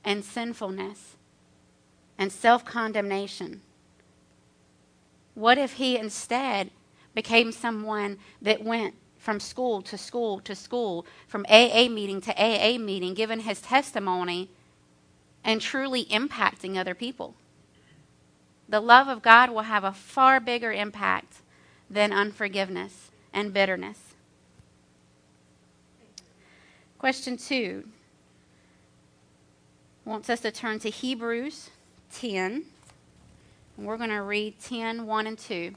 and 0.04 0.24
sinfulness 0.24 1.16
and 2.18 2.32
self 2.32 2.66
condemnation, 2.66 3.62
what 5.36 5.58
if 5.58 5.74
he 5.74 5.98
instead 5.98 6.72
became 7.14 7.52
someone 7.52 8.18
that 8.42 8.64
went 8.64 8.96
from 9.18 9.40
school 9.40 9.82
to 9.82 9.98
school 9.98 10.40
to 10.42 10.56
school, 10.56 11.06
from 11.28 11.46
AA 11.50 11.88
meeting 11.90 12.22
to 12.22 12.34
AA 12.38 12.78
meeting, 12.78 13.14
giving 13.14 13.42
his 13.42 13.62
testimony 13.62 14.50
and 15.44 15.62
truly 15.62 16.06
impacting 16.06 16.78
other 16.78 16.96
people? 16.96 17.36
the 18.70 18.80
love 18.80 19.08
of 19.08 19.24
God 19.24 19.50
will 19.50 19.64
have 19.64 19.84
a 19.84 19.92
far 19.92 20.40
bigger 20.40 20.72
impact 20.72 21.38
than 21.90 22.14
unforgiveness 22.14 23.10
and 23.34 23.52
bitterness. 23.52 24.14
Question 27.00 27.36
two 27.36 27.90
wants 30.10 30.28
us 30.28 30.40
to 30.40 30.50
turn 30.50 30.80
to 30.80 30.90
Hebrews 30.90 31.70
10. 32.14 32.64
And 33.78 33.86
we're 33.86 33.96
going 33.96 34.10
to 34.10 34.24
read 34.24 34.60
10 34.60 35.06
1 35.06 35.28
and 35.28 35.38
2. 35.38 35.76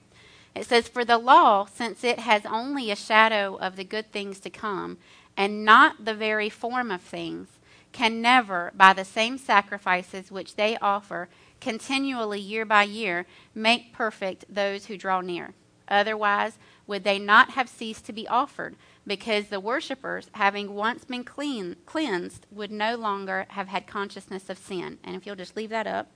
It 0.54 0.64
says, 0.64 0.88
For 0.88 1.04
the 1.04 1.18
law, 1.18 1.66
since 1.66 2.02
it 2.02 2.18
has 2.18 2.46
only 2.46 2.90
a 2.90 2.96
shadow 2.96 3.58
of 3.60 3.76
the 3.76 3.84
good 3.84 4.10
things 4.10 4.40
to 4.40 4.48
come, 4.48 4.96
and 5.36 5.66
not 5.66 6.06
the 6.06 6.14
very 6.14 6.48
form 6.48 6.90
of 6.90 7.02
things, 7.02 7.48
can 7.92 8.22
never, 8.22 8.72
by 8.74 8.94
the 8.94 9.04
same 9.04 9.36
sacrifices 9.36 10.32
which 10.32 10.56
they 10.56 10.78
offer, 10.78 11.28
continually 11.60 12.40
year 12.40 12.64
by 12.64 12.84
year 12.84 13.26
make 13.54 13.92
perfect 13.92 14.46
those 14.48 14.86
who 14.86 14.96
draw 14.96 15.20
near. 15.20 15.52
Otherwise, 15.88 16.56
would 16.86 17.04
they 17.04 17.18
not 17.18 17.50
have 17.50 17.68
ceased 17.68 18.06
to 18.06 18.14
be 18.14 18.26
offered? 18.28 18.76
Because 19.06 19.46
the 19.46 19.60
worshippers, 19.60 20.30
having 20.32 20.74
once 20.74 21.04
been 21.04 21.24
clean, 21.24 21.76
cleansed, 21.86 22.46
would 22.50 22.70
no 22.70 22.96
longer 22.96 23.46
have 23.50 23.68
had 23.68 23.86
consciousness 23.86 24.48
of 24.48 24.58
sin. 24.58 24.98
And 25.02 25.16
if 25.16 25.26
you'll 25.26 25.34
just 25.34 25.56
leave 25.56 25.70
that 25.70 25.86
up, 25.86 26.08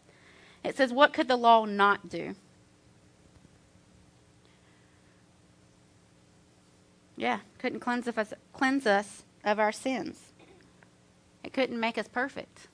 it 0.62 0.76
says, 0.76 0.93
What 0.93 1.12
could 1.12 1.28
the 1.28 1.37
law 1.37 1.64
not 1.64 2.09
do? 2.09 2.37
Yeah, 7.16 7.40
couldn't 7.59 7.81
cleanse 7.81 8.07
us, 8.07 8.33
cleanse 8.52 8.87
us 8.87 9.25
of 9.43 9.59
our 9.59 9.73
sins. 9.73 10.33
It 11.43 11.52
couldn't 11.52 11.81
make 11.81 11.97
us 11.97 12.09
perfect. 12.09 12.69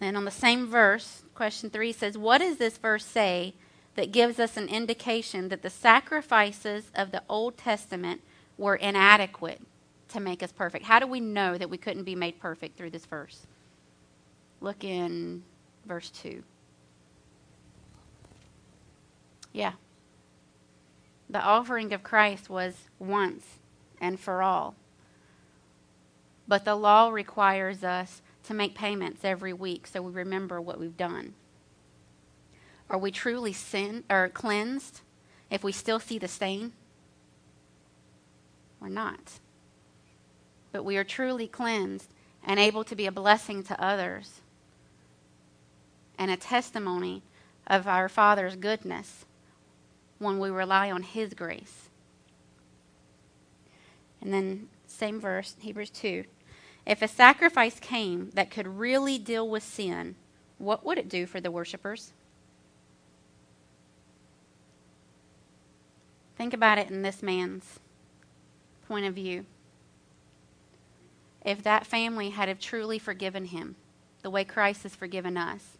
Then 0.00 0.16
on 0.16 0.24
the 0.24 0.30
same 0.30 0.66
verse, 0.66 1.22
question 1.34 1.70
3 1.70 1.92
says, 1.92 2.18
What 2.18 2.38
does 2.38 2.56
this 2.56 2.78
verse 2.78 3.04
say 3.04 3.54
that 3.98 4.12
gives 4.12 4.38
us 4.38 4.56
an 4.56 4.68
indication 4.68 5.48
that 5.48 5.62
the 5.62 5.68
sacrifices 5.68 6.92
of 6.94 7.10
the 7.10 7.20
Old 7.28 7.56
Testament 7.56 8.20
were 8.56 8.76
inadequate 8.76 9.60
to 10.10 10.20
make 10.20 10.40
us 10.40 10.52
perfect? 10.52 10.84
How 10.84 11.00
do 11.00 11.06
we 11.08 11.18
know 11.18 11.58
that 11.58 11.68
we 11.68 11.78
couldn't 11.78 12.04
be 12.04 12.14
made 12.14 12.38
perfect 12.38 12.78
through 12.78 12.90
this 12.90 13.06
verse? 13.06 13.48
Look 14.60 14.84
in 14.84 15.42
verse 15.84 16.10
2. 16.10 16.44
Yeah. 19.52 19.72
The 21.28 21.42
offering 21.42 21.92
of 21.92 22.04
Christ 22.04 22.48
was 22.48 22.74
once 23.00 23.58
and 24.00 24.20
for 24.20 24.44
all. 24.44 24.76
But 26.46 26.64
the 26.64 26.76
law 26.76 27.08
requires 27.08 27.82
us 27.82 28.22
to 28.44 28.54
make 28.54 28.76
payments 28.76 29.24
every 29.24 29.52
week 29.52 29.88
so 29.88 30.02
we 30.02 30.12
remember 30.12 30.60
what 30.60 30.78
we've 30.78 30.96
done? 30.96 31.34
Are 32.90 32.98
we 32.98 33.10
truly 33.10 33.52
sin 33.52 34.04
or 34.08 34.28
cleansed 34.28 35.02
if 35.50 35.62
we 35.62 35.72
still 35.72 36.00
see 36.00 36.18
the 36.18 36.28
stain? 36.28 36.72
We're 38.80 38.88
not. 38.88 39.40
But 40.72 40.84
we 40.84 40.96
are 40.96 41.04
truly 41.04 41.48
cleansed 41.48 42.12
and 42.44 42.58
able 42.58 42.84
to 42.84 42.96
be 42.96 43.06
a 43.06 43.12
blessing 43.12 43.62
to 43.64 43.82
others 43.82 44.40
and 46.18 46.30
a 46.30 46.36
testimony 46.36 47.22
of 47.66 47.86
our 47.86 48.08
Father's 48.08 48.56
goodness 48.56 49.24
when 50.18 50.38
we 50.38 50.50
rely 50.50 50.90
on 50.90 51.02
His 51.02 51.34
grace. 51.34 51.88
And 54.20 54.32
then, 54.32 54.68
same 54.86 55.20
verse, 55.20 55.54
Hebrews 55.60 55.90
2. 55.90 56.24
If 56.86 57.02
a 57.02 57.08
sacrifice 57.08 57.78
came 57.78 58.30
that 58.30 58.50
could 58.50 58.66
really 58.66 59.18
deal 59.18 59.48
with 59.48 59.62
sin, 59.62 60.16
what 60.56 60.84
would 60.84 60.98
it 60.98 61.08
do 61.08 61.26
for 61.26 61.40
the 61.40 61.50
worshippers? 61.50 62.12
Think 66.38 66.54
about 66.54 66.78
it 66.78 66.88
in 66.88 67.02
this 67.02 67.20
man's 67.20 67.80
point 68.86 69.04
of 69.04 69.12
view. 69.12 69.44
If 71.44 71.64
that 71.64 71.84
family 71.84 72.30
had 72.30 72.48
have 72.48 72.60
truly 72.60 73.00
forgiven 73.00 73.46
him 73.46 73.74
the 74.22 74.30
way 74.30 74.44
Christ 74.44 74.84
has 74.84 74.94
forgiven 74.94 75.36
us, 75.36 75.78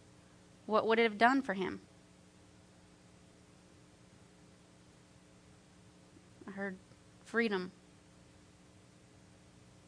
what 0.65 0.85
would 0.85 0.99
it 0.99 1.03
have 1.03 1.17
done 1.17 1.41
for 1.41 1.53
him? 1.53 1.79
I 6.45 6.51
heard 6.51 6.75
freedom. 7.23 7.71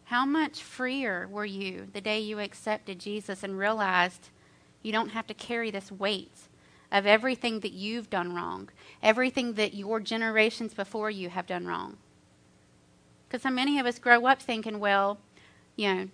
How 0.06 0.26
much 0.26 0.64
freer 0.64 1.28
were 1.28 1.46
you 1.46 1.88
the 1.92 2.02
day 2.02 2.22
you 2.22 2.40
accepted 2.40 2.98
Jesus 2.98 3.44
and 3.44 3.58
realized 3.58 4.30
you 4.82 4.94
don't 4.94 5.10
have 5.10 5.28
to 5.28 5.34
carry 5.34 5.70
this 5.70 5.92
weight 5.92 6.48
of 6.92 7.06
everything 7.08 7.62
that 7.62 7.74
you've 7.74 8.10
done 8.10 8.34
wrong, 8.36 8.70
everything 9.04 9.54
that 9.54 9.74
your 9.76 10.00
generations 10.00 10.74
before 10.74 11.12
you 11.12 11.30
have 11.30 11.48
done 11.48 11.68
wrong? 11.68 11.98
Because 13.28 13.44
so 13.44 13.50
many 13.52 13.80
of 13.80 13.86
us 13.88 14.00
grow 14.00 14.26
up 14.28 14.42
thinking, 14.42 14.80
well, 14.80 15.20
you 15.78 15.94
know, 15.96 16.08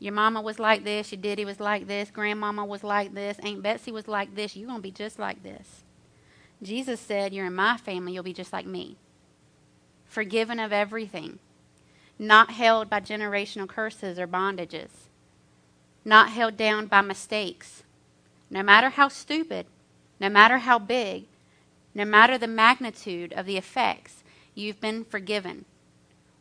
Your 0.00 0.12
mama 0.14 0.42
was 0.42 0.58
like 0.58 0.84
this, 0.84 1.12
your 1.12 1.20
daddy 1.22 1.44
was 1.44 1.60
like 1.60 1.88
this, 1.88 2.10
grandmama 2.10 2.64
was 2.66 2.84
like 2.84 3.14
this, 3.14 3.38
Aunt 3.40 3.62
Betsy 3.62 3.92
was 3.92 4.08
like 4.08 4.34
this, 4.34 4.56
you're 4.56 4.68
going 4.68 4.80
to 4.80 4.82
be 4.82 4.92
just 4.92 5.18
like 5.18 5.42
this. 5.42 5.84
Jesus 6.62 7.00
said, 7.00 7.34
You're 7.34 7.46
in 7.46 7.54
my 7.54 7.78
family, 7.78 8.14
you'll 8.14 8.24
be 8.24 8.34
just 8.34 8.52
like 8.52 8.66
me. 8.66 8.96
Forgiven 10.06 10.60
of 10.60 10.72
everything, 10.72 11.40
not 12.18 12.52
held 12.52 12.90
by 12.90 13.00
generational 13.00 13.68
curses 13.68 14.18
or 14.18 14.28
bondages, 14.28 14.90
not 16.04 16.30
held 16.30 16.56
down 16.58 16.86
by 16.88 17.02
mistakes. 17.02 17.83
No 18.50 18.62
matter 18.62 18.90
how 18.90 19.08
stupid, 19.08 19.66
no 20.20 20.28
matter 20.28 20.58
how 20.58 20.78
big, 20.78 21.24
no 21.94 22.04
matter 22.04 22.38
the 22.38 22.46
magnitude 22.46 23.32
of 23.32 23.46
the 23.46 23.56
effects, 23.56 24.24
you've 24.54 24.80
been 24.80 25.04
forgiven. 25.04 25.64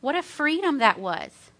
What 0.01 0.15
a 0.15 0.23
freedom 0.23 0.79
that 0.79 0.99
was. 0.99 1.51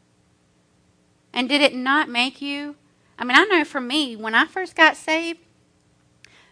And 1.34 1.50
did 1.50 1.62
it 1.62 1.76
not 1.76 2.10
make 2.10 2.42
you? 2.42 2.76
I 3.18 3.24
mean, 3.24 3.38
I 3.38 3.46
know 3.46 3.64
for 3.64 3.82
me, 3.82 4.16
when 4.16 4.36
I 4.36 4.46
first 4.46 4.76
got 4.76 4.98
saved, 4.98 5.40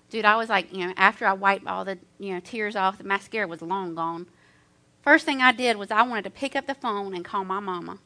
dude, 0.10 0.26
I 0.26 0.36
was 0.36 0.50
like, 0.50 0.74
you 0.74 0.88
know, 0.88 0.94
after 0.98 1.26
I 1.26 1.34
wiped 1.34 1.68
all 1.68 1.86
the, 1.86 1.98
you 2.20 2.34
know, 2.34 2.40
tears 2.40 2.76
off, 2.76 2.98
the 2.98 3.04
mascara 3.04 3.48
was 3.48 3.62
long 3.62 3.96
gone. 3.96 4.28
First 5.02 5.26
thing 5.26 5.42
I 5.42 5.52
did 5.52 5.78
was 5.78 5.92
I 5.92 6.04
wanted 6.04 6.24
to 6.26 6.30
pick 6.30 6.56
up 6.56 6.68
the 6.68 6.76
phone 6.76 7.14
and 7.14 7.26
call 7.26 7.44
my 7.44 7.60
mama. 7.60 7.98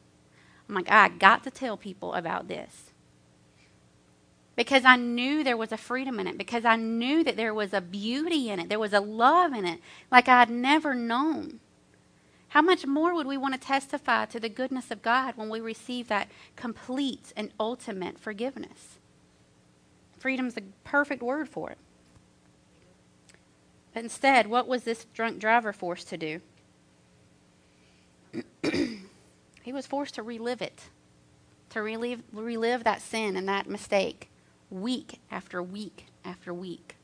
I'm 0.68 0.74
like, 0.74 0.90
I 0.90 1.08
got 1.08 1.44
to 1.44 1.50
tell 1.50 1.76
people 1.76 2.14
about 2.14 2.48
this. 2.48 2.92
Because 4.56 4.86
I 4.86 4.96
knew 4.96 5.44
there 5.44 5.56
was 5.56 5.70
a 5.70 5.76
freedom 5.76 6.18
in 6.18 6.26
it, 6.26 6.38
because 6.38 6.64
I 6.64 6.76
knew 6.76 7.22
that 7.22 7.36
there 7.36 7.52
was 7.52 7.74
a 7.74 7.82
beauty 7.82 8.48
in 8.48 8.58
it, 8.58 8.70
there 8.70 8.78
was 8.78 8.94
a 8.94 9.00
love 9.00 9.52
in 9.52 9.66
it, 9.66 9.80
like 10.10 10.28
I'd 10.28 10.48
never 10.48 10.94
known. 10.94 11.60
How 12.48 12.62
much 12.62 12.86
more 12.86 13.14
would 13.14 13.26
we 13.26 13.36
want 13.36 13.52
to 13.52 13.60
testify 13.60 14.24
to 14.24 14.40
the 14.40 14.48
goodness 14.48 14.90
of 14.90 15.02
God 15.02 15.36
when 15.36 15.50
we 15.50 15.60
receive 15.60 16.08
that 16.08 16.28
complete 16.56 17.34
and 17.36 17.50
ultimate 17.60 18.18
forgiveness? 18.18 18.98
Freedom's 20.18 20.54
the 20.54 20.62
perfect 20.84 21.22
word 21.22 21.50
for 21.50 21.70
it. 21.70 21.78
But 23.92 24.04
instead, 24.04 24.46
what 24.46 24.66
was 24.66 24.84
this 24.84 25.04
drunk 25.12 25.38
driver 25.38 25.74
forced 25.74 26.08
to 26.08 26.16
do? 26.16 26.40
he 29.62 29.72
was 29.72 29.86
forced 29.86 30.14
to 30.14 30.22
relive 30.22 30.62
it, 30.62 30.84
to 31.70 31.82
relive, 31.82 32.22
relive 32.32 32.84
that 32.84 33.02
sin 33.02 33.36
and 33.36 33.46
that 33.48 33.68
mistake 33.68 34.30
week 34.70 35.20
after 35.30 35.62
week 35.62 36.06
after 36.24 36.52
week. 36.52 36.96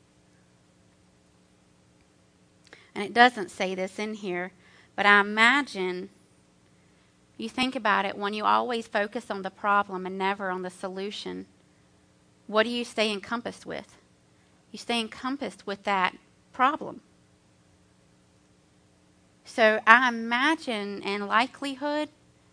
And 2.95 3.03
it 3.03 3.13
doesn't 3.13 3.49
say 3.49 3.73
this 3.73 3.97
in 3.97 4.15
here, 4.15 4.51
but 4.95 5.05
I 5.05 5.19
imagine 5.19 6.09
you 7.37 7.49
think 7.49 7.75
about 7.75 8.05
it 8.05 8.17
when 8.17 8.33
you 8.33 8.45
always 8.45 8.87
focus 8.87 9.31
on 9.31 9.41
the 9.41 9.49
problem 9.49 10.05
and 10.05 10.17
never 10.17 10.49
on 10.49 10.61
the 10.61 10.69
solution. 10.69 11.47
What 12.45 12.63
do 12.63 12.69
you 12.69 12.85
stay 12.85 13.11
encompassed 13.11 13.65
with? 13.65 13.97
You 14.71 14.77
stay 14.77 14.99
encompassed 14.99 15.65
with 15.65 15.83
that 15.83 16.15
problem. 16.51 17.01
So 19.45 19.79
I 19.85 20.07
imagine, 20.07 21.01
in 21.01 21.27
likelihood, 21.27 22.09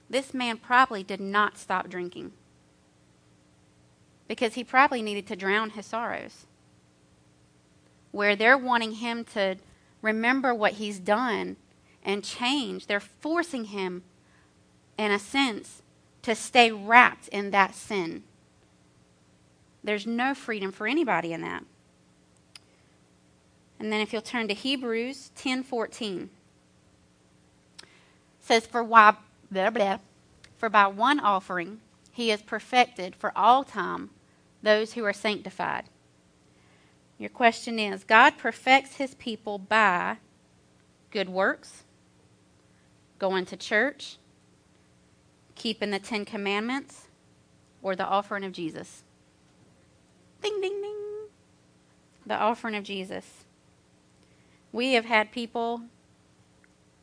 this 0.08 0.34
man 0.34 0.56
probably 0.56 1.02
did 1.02 1.20
not 1.20 1.56
stop 1.56 1.88
drinking 1.88 2.32
because 4.30 4.54
he 4.54 4.62
probably 4.62 5.02
needed 5.02 5.26
to 5.26 5.34
drown 5.34 5.70
his 5.70 5.87
sorrows. 5.87 6.46
Where 8.12 8.37
they're 8.37 8.56
wanting 8.56 8.92
him 8.92 9.25
to 9.34 9.56
remember 10.02 10.54
what 10.54 10.75
he's 10.75 11.00
done 11.00 11.56
and 12.04 12.22
change. 12.22 12.87
They're 12.87 13.00
forcing 13.00 13.64
him, 13.64 14.04
in 14.96 15.10
a 15.10 15.18
sense, 15.18 15.82
to 16.22 16.37
stay 16.37 16.70
wrapped 16.70 17.26
in 17.26 17.50
that 17.50 17.75
sin. 17.75 18.22
There's 19.82 20.06
no 20.06 20.32
freedom 20.32 20.70
for 20.70 20.87
anybody 20.87 21.32
in 21.32 21.40
that. 21.40 21.64
And 23.80 23.93
then 23.93 24.00
if 24.00 24.12
you'll 24.12 24.23
turn 24.23 24.47
to 24.47 24.54
Hebrews 24.54 25.32
10:14 25.34 26.28
says 28.38 28.64
for 28.64 28.84
why 28.84 29.16
blah, 29.50 29.71
blah, 29.71 29.99
for 30.56 30.69
by 30.69 30.86
one 30.86 31.19
offering 31.19 31.80
he 32.12 32.30
is 32.30 32.43
perfected 32.43 33.16
for 33.16 33.36
all 33.36 33.64
time 33.64 34.10
those 34.62 34.92
who 34.94 35.04
are 35.04 35.12
sanctified. 35.12 35.84
Your 37.18 37.30
question 37.30 37.78
is 37.78 38.04
God 38.04 38.38
perfects 38.38 38.96
his 38.96 39.14
people 39.14 39.58
by 39.58 40.16
good 41.10 41.28
works, 41.28 41.84
going 43.18 43.44
to 43.46 43.56
church, 43.56 44.16
keeping 45.54 45.90
the 45.90 45.99
Ten 45.99 46.25
Commandments, 46.25 47.08
or 47.82 47.94
the 47.94 48.06
offering 48.06 48.44
of 48.44 48.52
Jesus? 48.52 49.04
Ding, 50.42 50.60
ding, 50.60 50.80
ding. 50.80 50.96
The 52.25 52.36
offering 52.36 52.75
of 52.76 52.84
Jesus. 52.84 53.44
We 54.73 54.92
have 54.92 55.04
had 55.04 55.32
people 55.32 55.82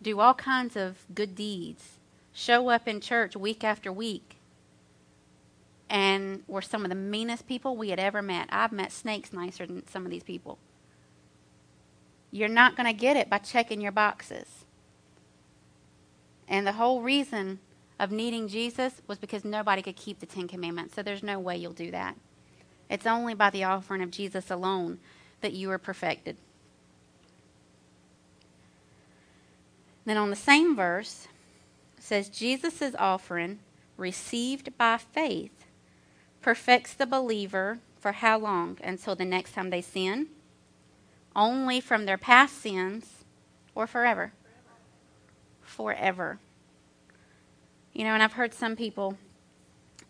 do 0.02 0.20
all 0.20 0.34
kinds 0.34 0.76
of 0.76 1.06
good 1.14 1.36
deeds, 1.36 1.98
show 2.34 2.70
up 2.70 2.88
in 2.88 3.02
church 3.02 3.36
week 3.36 3.64
after 3.64 3.92
week, 3.92 4.37
and 5.90 6.44
were 6.48 6.62
some 6.62 6.84
of 6.84 6.90
the 6.90 6.96
meanest 6.96 7.48
people 7.48 7.76
we 7.76 7.90
had 7.90 8.00
ever 8.00 8.22
met. 8.22 8.50
I've 8.52 8.72
met 8.72 8.92
snakes 8.92 9.32
nicer 9.32 9.66
than 9.66 9.88
some 9.88 10.06
of 10.06 10.12
these 10.12 10.24
people. 10.24 10.58
You're 12.32 12.50
not 12.50 12.76
going 12.76 12.88
to 12.88 12.94
get 12.94 13.16
it 13.16 13.30
by 13.30 13.38
checking 13.38 13.80
your 13.80 13.92
boxes. 13.92 14.66
And 16.48 16.68
the 16.68 16.74
whole 16.74 17.02
reason 17.02 17.60
of 18.00 18.12
needing 18.12 18.48
Jesus 18.48 19.02
was 19.08 19.18
because 19.18 19.44
nobody 19.44 19.82
could 19.82 19.96
keep 19.96 20.20
the 20.20 20.26
Ten 20.26 20.48
Commandments. 20.48 20.94
So 20.96 21.02
there's 21.02 21.24
no 21.24 21.40
way 21.40 21.58
you'll 21.58 21.74
do 21.74 21.92
that. 21.92 22.16
It's 22.90 23.08
only 23.08 23.34
by 23.34 23.50
the 23.50 23.64
offering 23.64 24.02
of 24.02 24.12
Jesus 24.12 24.52
alone 24.52 25.00
that 25.42 25.54
you 25.54 25.72
are 25.72 25.78
perfected. 25.78 26.38
Then 30.06 30.18
on 30.18 30.30
the 30.30 30.38
same 30.38 30.76
verse, 30.76 31.28
says 32.00 32.30
Jesus' 32.30 32.96
offering, 32.98 33.60
received 33.98 34.78
by 34.78 34.98
faith, 34.98 35.67
perfects 36.48 36.94
the 36.94 37.06
believer 37.06 37.78
for 38.00 38.14
how 38.14 38.40
long? 38.40 38.78
Until 38.82 39.18
the 39.18 39.26
next 39.26 39.52
time 39.52 39.70
they 39.70 39.82
sin? 39.82 40.28
Only 41.36 41.82
from 41.82 42.06
their 42.06 42.18
past 42.18 42.62
sins 42.62 43.26
or 43.76 43.86
forever? 43.86 44.32
forever. 45.62 46.40
You 47.92 48.06
know, 48.06 48.14
and 48.14 48.24
I've 48.24 48.40
heard 48.40 48.54
some 48.54 48.78
people 48.78 49.18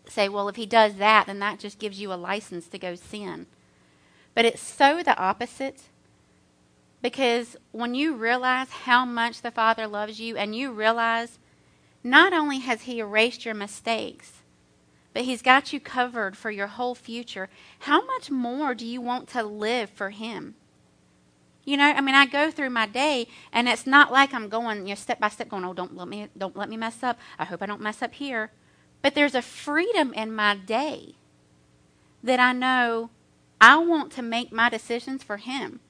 say, 0.06 0.28
well, 0.28 0.48
if 0.48 0.54
he 0.54 0.64
does 0.64 0.94
that, 0.94 1.26
then 1.26 1.40
that 1.40 1.58
just 1.58 1.80
gives 1.80 2.00
you 2.00 2.12
a 2.12 2.14
license 2.14 2.68
to 2.68 2.78
go 2.78 2.94
sin. 2.94 3.46
But 4.32 4.44
it's 4.44 4.62
so 4.62 5.02
the 5.02 5.18
opposite. 5.18 5.88
Because 7.02 7.56
when 7.72 7.96
you 7.96 8.14
realize 8.14 8.70
how 8.70 9.04
much 9.04 9.42
the 9.42 9.50
Father 9.50 9.88
loves 9.88 10.20
you 10.20 10.36
and 10.36 10.54
you 10.54 10.70
realize 10.70 11.40
not 12.04 12.32
only 12.32 12.60
has 12.60 12.82
He 12.82 13.00
erased 13.00 13.44
your 13.44 13.56
mistakes, 13.56 14.37
but 15.18 15.24
He's 15.24 15.42
got 15.42 15.72
you 15.72 15.80
covered 15.80 16.36
for 16.36 16.48
your 16.48 16.68
whole 16.68 16.94
future, 16.94 17.48
how 17.80 18.06
much 18.06 18.30
more 18.30 18.72
do 18.72 18.86
you 18.86 19.00
want 19.00 19.26
to 19.30 19.42
live 19.42 19.90
for 19.90 20.10
Him? 20.10 20.54
You 21.64 21.76
know, 21.76 21.86
I 21.86 22.00
mean, 22.00 22.14
I 22.14 22.24
go 22.24 22.52
through 22.52 22.70
my 22.70 22.86
day, 22.86 23.26
and 23.52 23.68
it's 23.68 23.84
not 23.84 24.12
like 24.12 24.32
I'm 24.32 24.48
going, 24.48 24.82
you 24.82 24.90
know, 24.90 24.94
step 24.94 25.18
by 25.18 25.28
step, 25.28 25.48
going, 25.48 25.64
"Oh, 25.64 25.72
don't 25.72 25.96
let 25.96 26.06
me, 26.06 26.28
don't 26.38 26.56
let 26.56 26.68
me 26.68 26.76
mess 26.76 27.02
up. 27.02 27.18
I 27.36 27.46
hope 27.46 27.64
I 27.64 27.66
don't 27.66 27.80
mess 27.80 28.00
up 28.00 28.14
here." 28.14 28.52
But 29.02 29.16
there's 29.16 29.34
a 29.34 29.42
freedom 29.42 30.14
in 30.14 30.32
my 30.32 30.54
day 30.54 31.16
that 32.22 32.38
I 32.38 32.52
know 32.52 33.10
I 33.60 33.76
want 33.78 34.12
to 34.12 34.22
make 34.22 34.52
my 34.52 34.68
decisions 34.68 35.24
for 35.24 35.38
Him. 35.38 35.80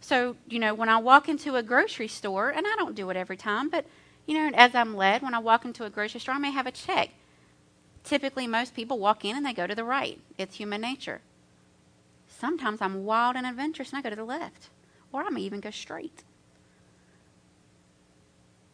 So, 0.00 0.36
you 0.48 0.60
know, 0.60 0.72
when 0.72 0.88
I 0.88 0.98
walk 0.98 1.28
into 1.28 1.56
a 1.56 1.64
grocery 1.64 2.06
store, 2.06 2.50
and 2.50 2.64
I 2.64 2.76
don't 2.76 2.94
do 2.94 3.10
it 3.10 3.16
every 3.16 3.36
time, 3.36 3.70
but 3.70 3.86
you 4.24 4.34
know, 4.34 4.56
as 4.56 4.76
I'm 4.76 4.94
led, 4.94 5.20
when 5.20 5.34
I 5.34 5.40
walk 5.40 5.64
into 5.64 5.84
a 5.84 5.90
grocery 5.90 6.20
store, 6.20 6.36
I 6.36 6.38
may 6.38 6.52
have 6.52 6.68
a 6.68 6.70
check. 6.70 7.10
Typically, 8.04 8.46
most 8.46 8.74
people 8.74 8.98
walk 8.98 9.24
in 9.24 9.36
and 9.36 9.44
they 9.44 9.52
go 9.52 9.66
to 9.66 9.74
the 9.74 9.84
right. 9.84 10.18
It's 10.38 10.56
human 10.56 10.80
nature. 10.80 11.20
Sometimes 12.28 12.80
I'm 12.80 13.04
wild 13.04 13.36
and 13.36 13.46
adventurous 13.46 13.90
and 13.90 13.98
I 13.98 14.02
go 14.02 14.10
to 14.10 14.16
the 14.16 14.24
left, 14.24 14.68
or 15.12 15.22
I 15.22 15.30
may 15.30 15.42
even 15.42 15.60
go 15.60 15.70
straight. 15.70 16.24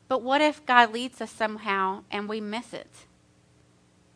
But 0.09 0.23
what 0.23 0.41
if 0.41 0.65
God 0.65 0.93
leads 0.93 1.21
us 1.21 1.33
somehow 1.33 2.05
and 2.11 2.29
we 2.29 2.41
miss 2.41 2.73
it? 2.73 3.07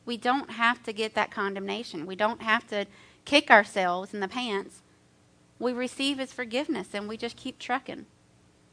We 0.07 0.17
don't 0.17 0.53
have 0.53 0.83
to 0.85 0.93
get 0.93 1.15
that 1.15 1.31
condemnation. 1.31 2.07
We 2.07 2.17
don't 2.17 2.43
have 2.43 2.67
to 2.69 2.87
kick 3.25 3.51
ourselves 3.51 4.15
in 4.15 4.21
the 4.21 4.29
pants. 4.29 4.83
We 5.59 5.73
receive 5.73 6.19
His 6.19 6.33
forgiveness 6.33 6.89
and 6.95 7.09
we 7.09 7.17
just 7.17 7.37
keep 7.37 7.59
trucking, 7.59 8.07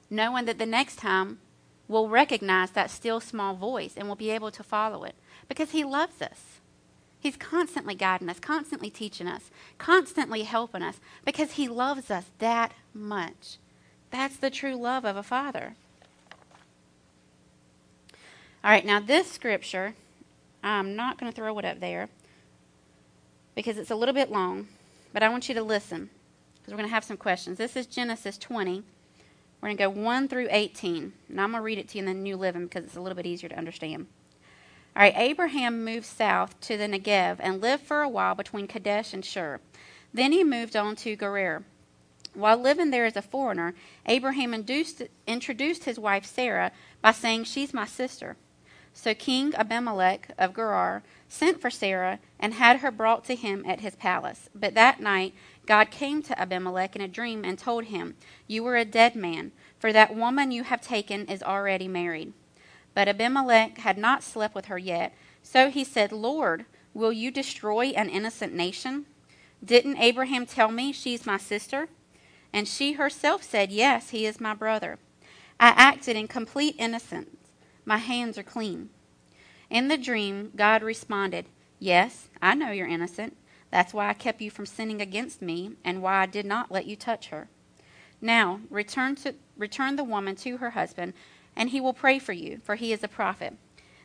knowing 0.09 0.45
that 0.45 0.59
the 0.59 0.65
next 0.65 0.97
time 0.97 1.39
we'll 1.87 2.07
recognize 2.07 2.71
that 2.71 2.91
still 2.91 3.19
small 3.19 3.55
voice 3.55 3.93
and 3.97 4.07
we'll 4.07 4.15
be 4.15 4.29
able 4.29 4.51
to 4.51 4.63
follow 4.63 5.03
it 5.03 5.15
because 5.47 5.71
He 5.71 5.83
loves 5.83 6.21
us. 6.21 6.59
He's 7.19 7.35
constantly 7.35 7.95
guiding 7.95 8.29
us, 8.29 8.39
constantly 8.39 8.89
teaching 8.89 9.27
us, 9.27 9.49
constantly 9.77 10.43
helping 10.43 10.83
us 10.83 10.99
because 11.25 11.53
He 11.53 11.67
loves 11.67 12.11
us 12.11 12.25
that 12.39 12.73
much. 12.93 13.57
That's 14.11 14.37
the 14.37 14.49
true 14.49 14.75
love 14.75 15.05
of 15.05 15.17
a 15.17 15.23
father. 15.23 15.75
All 18.63 18.71
right, 18.71 18.85
now 18.85 18.99
this 18.99 19.31
scripture 19.31 19.95
I'm 20.63 20.95
not 20.95 21.17
going 21.17 21.31
to 21.31 21.35
throw 21.35 21.57
it 21.59 21.65
up 21.65 21.79
there 21.79 22.09
because 23.55 23.77
it's 23.77 23.91
a 23.91 23.95
little 23.95 24.13
bit 24.13 24.31
long, 24.31 24.67
but 25.13 25.23
I 25.23 25.29
want 25.29 25.47
you 25.47 25.55
to 25.55 25.63
listen 25.63 26.09
because 26.55 26.73
we're 26.73 26.77
going 26.77 26.89
to 26.89 26.93
have 26.93 27.03
some 27.03 27.17
questions. 27.17 27.57
This 27.57 27.75
is 27.75 27.85
Genesis 27.85 28.37
20. 28.37 28.83
We're 29.61 29.69
going 29.69 29.77
to 29.77 29.83
go 29.83 29.89
1 29.89 30.27
through 30.27 30.47
18, 30.51 31.13
and 31.29 31.41
I'm 31.41 31.51
going 31.51 31.61
to 31.61 31.65
read 31.65 31.77
it 31.77 31.87
to 31.89 31.97
you 31.97 32.03
in 32.03 32.05
the 32.05 32.13
New 32.13 32.37
Living 32.37 32.65
because 32.65 32.83
it's 32.83 32.95
a 32.95 33.01
little 33.01 33.15
bit 33.15 33.25
easier 33.25 33.49
to 33.49 33.57
understand. 33.57 34.07
All 34.97 35.03
right, 35.03 35.13
Abraham 35.15 35.85
moved 35.85 36.07
south 36.07 36.59
to 36.61 36.75
the 36.75 36.87
Negev 36.87 37.37
and 37.39 37.61
lived 37.61 37.83
for 37.83 38.01
a 38.01 38.09
while 38.09 38.33
between 38.33 38.65
Kadesh 38.65 39.13
and 39.13 39.23
Shur. 39.23 39.59
Then 40.11 40.31
he 40.31 40.43
moved 40.43 40.75
on 40.75 40.95
to 40.95 41.15
Gerar. 41.15 41.63
While 42.33 42.57
living 42.57 42.89
there 42.89 43.05
as 43.05 43.15
a 43.15 43.21
foreigner, 43.21 43.75
Abraham 44.07 44.55
induced, 44.55 45.03
introduced 45.27 45.83
his 45.83 45.99
wife 45.99 46.25
Sarah 46.25 46.71
by 46.99 47.11
saying, 47.11 47.43
She's 47.43 47.75
my 47.75 47.85
sister. 47.85 48.37
So 48.91 49.13
King 49.13 49.53
Abimelech 49.53 50.31
of 50.35 50.55
Gerar 50.55 51.03
sent 51.29 51.61
for 51.61 51.69
Sarah 51.69 52.17
and 52.39 52.55
had 52.55 52.77
her 52.77 52.89
brought 52.89 53.23
to 53.25 53.35
him 53.35 53.63
at 53.67 53.81
his 53.81 53.95
palace. 53.95 54.49
But 54.55 54.73
that 54.73 54.99
night 54.99 55.35
God 55.67 55.91
came 55.91 56.23
to 56.23 56.41
Abimelech 56.41 56.95
in 56.95 57.03
a 57.03 57.07
dream 57.07 57.45
and 57.45 57.59
told 57.59 57.83
him, 57.83 58.15
You 58.47 58.65
are 58.65 58.77
a 58.77 58.83
dead 58.83 59.15
man, 59.15 59.51
for 59.77 59.93
that 59.93 60.15
woman 60.15 60.49
you 60.49 60.63
have 60.63 60.81
taken 60.81 61.27
is 61.27 61.43
already 61.43 61.87
married. 61.87 62.33
But 62.97 63.07
Abimelech 63.07 63.77
had 63.77 63.99
not 63.99 64.23
slept 64.23 64.55
with 64.55 64.65
her 64.65 64.77
yet. 64.79 65.13
So 65.43 65.69
he 65.69 65.83
said, 65.83 66.11
Lord, 66.11 66.65
will 66.95 67.13
you 67.13 67.29
destroy 67.29 67.89
an 67.89 68.09
innocent 68.09 68.55
nation? 68.55 69.05
Didn't 69.63 69.99
Abraham 69.99 70.47
tell 70.47 70.71
me 70.71 70.91
she's 70.91 71.23
my 71.23 71.37
sister? 71.37 71.89
And 72.51 72.67
she 72.67 72.93
herself 72.93 73.43
said, 73.43 73.71
Yes, 73.71 74.09
he 74.09 74.25
is 74.25 74.41
my 74.41 74.55
brother. 74.55 74.97
I 75.59 75.75
acted 75.77 76.15
in 76.15 76.27
complete 76.27 76.73
innocence. 76.79 77.37
My 77.85 77.97
hands 77.97 78.35
are 78.35 78.41
clean. 78.41 78.89
In 79.69 79.89
the 79.89 79.97
dream, 79.99 80.51
God 80.55 80.81
responded, 80.81 81.45
Yes, 81.77 82.29
I 82.41 82.55
know 82.55 82.71
you're 82.71 82.87
innocent. 82.87 83.37
That's 83.69 83.93
why 83.93 84.09
I 84.09 84.13
kept 84.13 84.41
you 84.41 84.49
from 84.49 84.65
sinning 84.65 85.01
against 85.03 85.39
me 85.39 85.73
and 85.85 86.01
why 86.01 86.23
I 86.23 86.25
did 86.25 86.47
not 86.47 86.71
let 86.71 86.87
you 86.87 86.95
touch 86.95 87.27
her. 87.27 87.47
Now, 88.19 88.61
return, 88.71 89.15
to, 89.17 89.35
return 89.55 89.97
the 89.97 90.03
woman 90.03 90.35
to 90.37 90.57
her 90.57 90.71
husband, 90.71 91.13
and 91.57 91.71
he 91.71 91.81
will 91.81 91.91
pray 91.91 92.19
for 92.19 92.33
you, 92.33 92.61
for 92.63 92.75
he 92.75 92.93
is 92.93 93.03
a 93.03 93.09
prophet. 93.09 93.57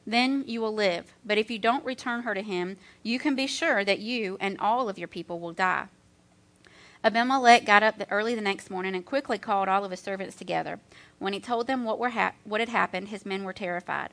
Then 0.05 0.43
you 0.49 0.61
will 0.61 0.75
live. 0.75 1.15
But 1.25 1.38
if 1.38 1.51
you 1.51 1.59
don't 1.59 1.85
return 1.85 2.23
her 2.23 2.35
to 2.35 2.43
him, 2.43 2.79
you 3.03 3.21
can 3.21 3.37
be 3.37 3.47
sure 3.47 3.85
that 3.85 4.01
you 4.01 4.37
and 4.41 4.59
all 4.59 4.88
of 4.88 4.99
your 4.99 5.07
people 5.07 5.38
will 5.38 5.53
die. 5.53 5.87
Abimelech 7.05 7.65
got 7.65 7.83
up 7.83 7.97
early 8.11 8.35
the 8.35 8.41
next 8.41 8.71
morning 8.71 8.95
and 8.95 9.05
quickly 9.05 9.37
called 9.37 9.69
all 9.69 9.85
of 9.85 9.91
his 9.91 10.01
servants 10.01 10.35
together. 10.35 10.81
When 11.19 11.33
he 11.33 11.41
told 11.41 11.67
them 11.67 11.85
what, 11.85 12.12
ha- 12.12 12.33
what 12.45 12.61
had 12.61 12.71
happened, 12.71 13.09
his 13.09 13.27
men 13.27 13.45
were 13.45 13.53
terrified. 13.53 14.11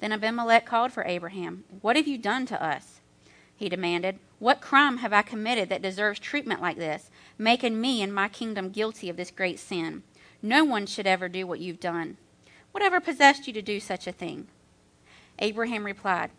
Then 0.00 0.12
Abimelech 0.12 0.66
called 0.66 0.92
for 0.92 1.04
Abraham. 1.04 1.64
What 1.80 1.96
have 1.96 2.06
you 2.06 2.18
done 2.18 2.44
to 2.46 2.62
us? 2.62 3.00
He 3.56 3.68
demanded. 3.68 4.18
What 4.38 4.60
crime 4.60 4.98
have 4.98 5.12
I 5.12 5.22
committed 5.22 5.68
that 5.68 5.82
deserves 5.82 6.18
treatment 6.18 6.60
like 6.60 6.76
this, 6.76 7.10
making 7.38 7.80
me 7.80 8.02
and 8.02 8.12
my 8.12 8.28
kingdom 8.28 8.70
guilty 8.70 9.08
of 9.08 9.16
this 9.16 9.30
great 9.30 9.58
sin? 9.58 10.02
No 10.42 10.64
one 10.64 10.86
should 10.86 11.06
ever 11.06 11.28
do 11.28 11.46
what 11.46 11.60
you've 11.60 11.80
done. 11.80 12.16
Whatever 12.72 13.00
possessed 13.00 13.46
you 13.46 13.52
to 13.52 13.62
do 13.62 13.78
such 13.80 14.06
a 14.06 14.12
thing? 14.12 14.48
Abraham 15.38 15.84
replied, 15.84 16.30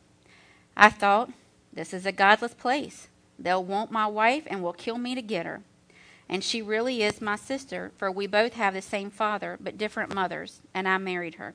I 0.75 0.89
thought, 0.89 1.31
this 1.71 1.93
is 1.93 2.05
a 2.05 2.11
godless 2.11 2.53
place. 2.53 3.07
They'll 3.39 3.63
want 3.63 3.91
my 3.91 4.07
wife 4.07 4.43
and 4.47 4.61
will 4.61 4.73
kill 4.73 4.97
me 4.97 5.15
to 5.15 5.21
get 5.21 5.45
her. 5.45 5.61
And 6.29 6.43
she 6.43 6.61
really 6.61 7.03
is 7.03 7.21
my 7.21 7.35
sister, 7.35 7.91
for 7.97 8.11
we 8.11 8.27
both 8.27 8.53
have 8.53 8.73
the 8.73 8.81
same 8.81 9.09
father, 9.09 9.57
but 9.59 9.77
different 9.77 10.13
mothers, 10.13 10.61
and 10.73 10.87
I 10.87 10.97
married 10.97 11.35
her. 11.35 11.53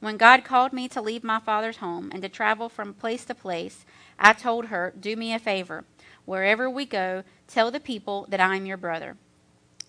When 0.00 0.16
God 0.16 0.44
called 0.44 0.72
me 0.72 0.88
to 0.88 1.00
leave 1.00 1.24
my 1.24 1.40
father's 1.40 1.78
home 1.78 2.10
and 2.12 2.22
to 2.22 2.28
travel 2.28 2.68
from 2.68 2.92
place 2.92 3.24
to 3.24 3.34
place, 3.34 3.86
I 4.18 4.34
told 4.34 4.66
her, 4.66 4.92
Do 4.98 5.16
me 5.16 5.32
a 5.32 5.38
favor. 5.38 5.84
Wherever 6.24 6.68
we 6.68 6.84
go, 6.84 7.24
tell 7.46 7.70
the 7.70 7.80
people 7.80 8.26
that 8.28 8.40
I 8.40 8.56
am 8.56 8.66
your 8.66 8.76
brother. 8.76 9.16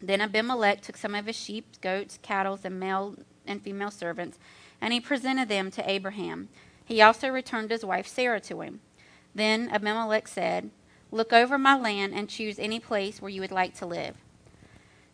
Then 0.02 0.22
Abimelech 0.22 0.82
took 0.82 0.96
some 0.96 1.16
of 1.16 1.26
his 1.26 1.36
sheep, 1.36 1.82
goats, 1.82 2.20
cattle, 2.22 2.60
and 2.64 2.80
male 2.80 3.16
and 3.48 3.62
female 3.62 3.92
servants, 3.92 4.38
and 4.82 4.94
he 4.94 5.00
presented 5.00 5.50
them 5.50 5.72
to 5.72 5.90
Abraham. 5.90 6.50
He 6.86 7.02
also 7.02 7.30
returned 7.30 7.72
his 7.72 7.86
wife 7.86 8.08
Sarah 8.08 8.40
to 8.42 8.62
him. 8.62 8.80
Then 9.36 9.70
Abimelech 9.70 10.28
said, 10.28 10.72
Look 11.12 11.32
over 11.32 11.58
my 11.58 11.78
land 11.78 12.14
and 12.14 12.30
choose 12.30 12.60
any 12.60 12.80
place 12.80 13.22
where 13.22 13.30
you 13.30 13.42
would 13.42 13.52
like 13.52 13.76
to 13.76 13.86
live. 13.86 14.16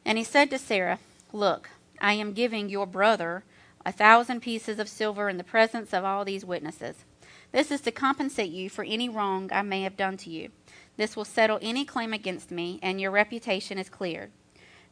And 0.06 0.18
he 0.18 0.24
said 0.24 0.50
to 0.50 0.58
Sarah, 0.58 1.00
Look, 1.32 1.70
I 2.00 2.14
am 2.14 2.34
giving 2.34 2.70
your 2.70 2.88
brother 2.88 3.44
a 3.86 3.92
thousand 3.92 4.42
pieces 4.42 4.80
of 4.80 4.90
silver 4.90 5.30
in 5.30 5.38
the 5.38 5.44
presence 5.44 5.94
of 5.94 6.04
all 6.04 6.26
these 6.26 6.46
witnesses. 6.46 7.06
This 7.52 7.72
is 7.72 7.82
to 7.82 7.92
compensate 7.92 8.52
you 8.52 8.70
for 8.70 8.84
any 8.84 9.10
wrong 9.10 9.50
I 9.52 9.62
may 9.62 9.82
have 9.84 9.98
done 9.98 10.18
to 10.18 10.30
you. 10.30 10.50
This 10.98 11.16
will 11.16 11.26
settle 11.26 11.60
any 11.62 11.86
claim 11.86 12.14
against 12.14 12.52
me, 12.52 12.80
and 12.82 13.00
your 13.00 13.12
reputation 13.12 13.78
is 13.78 13.90
cleared. 13.90 14.32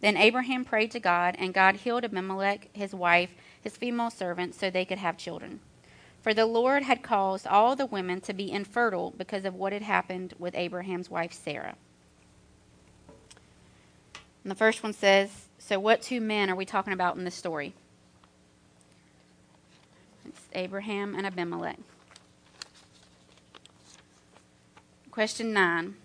Then 0.01 0.17
Abraham 0.17 0.65
prayed 0.65 0.91
to 0.91 0.99
God, 0.99 1.35
and 1.37 1.53
God 1.53 1.77
healed 1.77 2.03
Abimelech, 2.03 2.69
his 2.73 2.93
wife, 2.93 3.31
his 3.61 3.77
female 3.77 4.09
servants, 4.09 4.57
so 4.57 4.69
they 4.69 4.85
could 4.85 4.97
have 4.97 5.17
children. 5.17 5.59
For 6.21 6.33
the 6.33 6.45
Lord 6.45 6.83
had 6.83 7.01
caused 7.03 7.47
all 7.47 7.75
the 7.75 7.85
women 7.85 8.21
to 8.21 8.33
be 8.33 8.51
infertile 8.51 9.13
because 9.17 9.45
of 9.45 9.55
what 9.55 9.73
had 9.73 9.81
happened 9.83 10.33
with 10.37 10.55
Abraham's 10.55 11.09
wife 11.09 11.33
Sarah. 11.33 11.75
And 14.43 14.49
the 14.49 14.55
first 14.55 14.81
one 14.83 14.93
says, 14.93 15.47
So 15.59 15.79
what 15.79 16.01
two 16.01 16.19
men 16.19 16.49
are 16.49 16.55
we 16.55 16.65
talking 16.65 16.93
about 16.93 17.15
in 17.15 17.23
this 17.23 17.35
story? 17.35 17.73
It's 20.25 20.41
Abraham 20.53 21.15
and 21.15 21.25
Abimelech. 21.25 21.79
Question 25.11 25.53
9. 25.53 25.95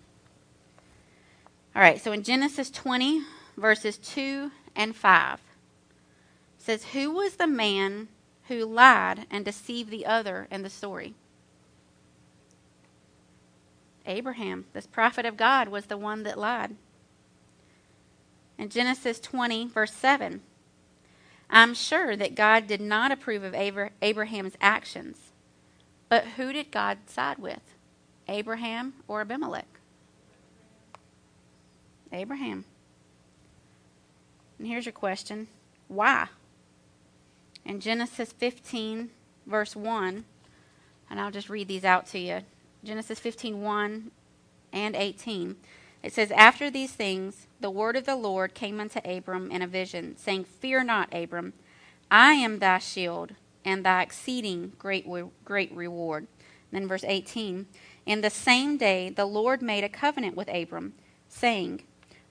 All 1.75 1.83
right, 1.83 2.01
so 2.01 2.13
in 2.13 2.23
Genesis 2.23 2.71
20, 2.71 3.23
verses 3.57 3.99
2 3.99 4.51
and 4.75 4.95
5, 4.95 5.41
says, 6.59 6.85
Who 6.87 7.11
was 7.13 7.37
the 7.37 7.47
man 7.47 8.09
who 8.49 8.65
lied 8.65 9.27
and 9.31 9.45
deceived 9.45 9.91
the 9.91 10.07
other 10.07 10.47
in 10.51 10.63
the 10.63 10.71
story. 10.71 11.15
Abraham, 14.07 14.67
this 14.73 14.87
prophet 14.87 15.27
of 15.27 15.37
God, 15.37 15.69
was 15.69 15.87
the 15.87 15.97
one 15.97 16.23
that 16.23 16.39
lied. 16.39 16.77
In 18.57 18.69
Genesis 18.69 19.19
20, 19.19 19.67
verse 19.67 19.93
7, 19.93 20.41
I'm 21.51 21.75
sure 21.75 22.17
that 22.17 22.35
God 22.35 22.67
did 22.67 22.81
not 22.81 23.13
approve 23.13 23.43
of 23.43 23.55
Abraham's 23.55 24.57
actions. 24.61 25.33
But 26.09 26.25
who 26.37 26.53
did 26.53 26.71
God 26.71 26.99
side 27.07 27.39
with? 27.39 27.61
Abraham 28.29 28.95
or 29.09 29.21
Abimelech? 29.21 29.67
Abraham. 32.13 32.65
And 34.59 34.67
here's 34.67 34.87
your 34.87 34.93
question 34.93 35.49
why? 35.89 36.29
in 37.67 37.81
Genesis 37.81 38.33
15, 38.33 39.11
verse 39.47 39.75
1, 39.75 40.25
and 41.11 41.21
I'll 41.21 41.31
just 41.31 41.51
read 41.51 41.69
these 41.69 41.85
out 41.85 42.07
to 42.09 42.19
you. 42.19 42.41
Genesis 42.85 43.19
15, 43.19 43.61
1 43.61 44.11
and 44.73 44.97
18. 44.97 45.57
It 46.03 46.13
says, 46.13 46.31
After 46.31 46.71
these 46.71 46.93
things, 46.93 47.49
the 47.61 47.71
word 47.71 47.97
of 47.97 48.07
the 48.07 48.17
Lord 48.17 48.55
came 48.55 48.81
unto 48.81 49.01
Abram 49.05 49.51
in 49.51 49.63
a 49.63 49.67
vision, 49.67 50.17
saying, 50.17 50.45
Fear 50.45 50.85
not, 50.85 51.13
Abram, 51.13 51.53
I 52.11 52.35
am 52.35 52.61
thy 52.61 52.79
shield 52.79 53.33
and 53.65 53.85
thy 53.85 54.03
exceeding 54.03 54.73
great, 54.79 55.07
great 55.45 55.73
reward. 55.73 56.29
And 56.71 56.81
then 56.81 56.89
verse 56.89 57.05
18, 57.05 57.67
In 58.05 58.21
the 58.21 58.31
same 58.31 58.77
day 58.77 59.11
the 59.11 59.27
Lord 59.27 59.61
made 59.61 59.83
a 59.83 59.89
covenant 59.89 60.37
with 60.37 60.49
Abram, 60.49 60.95
saying, 61.29 61.83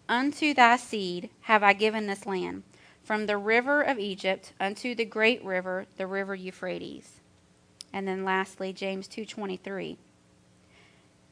Unto 0.07 0.53
thy 0.53 0.77
seed 0.77 1.29
have 1.41 1.63
I 1.63 1.73
given 1.73 2.05
this 2.05 2.25
land 2.25 2.63
from 3.03 3.25
the 3.25 3.37
river 3.37 3.81
of 3.81 3.99
Egypt 3.99 4.53
unto 4.59 4.93
the 4.93 5.05
great 5.05 5.43
river, 5.43 5.87
the 5.97 6.07
river 6.07 6.35
Euphrates. 6.35 7.21
And 7.91 8.07
then 8.07 8.23
lastly, 8.23 8.73
James 8.73 9.07
2:23. 9.07 9.97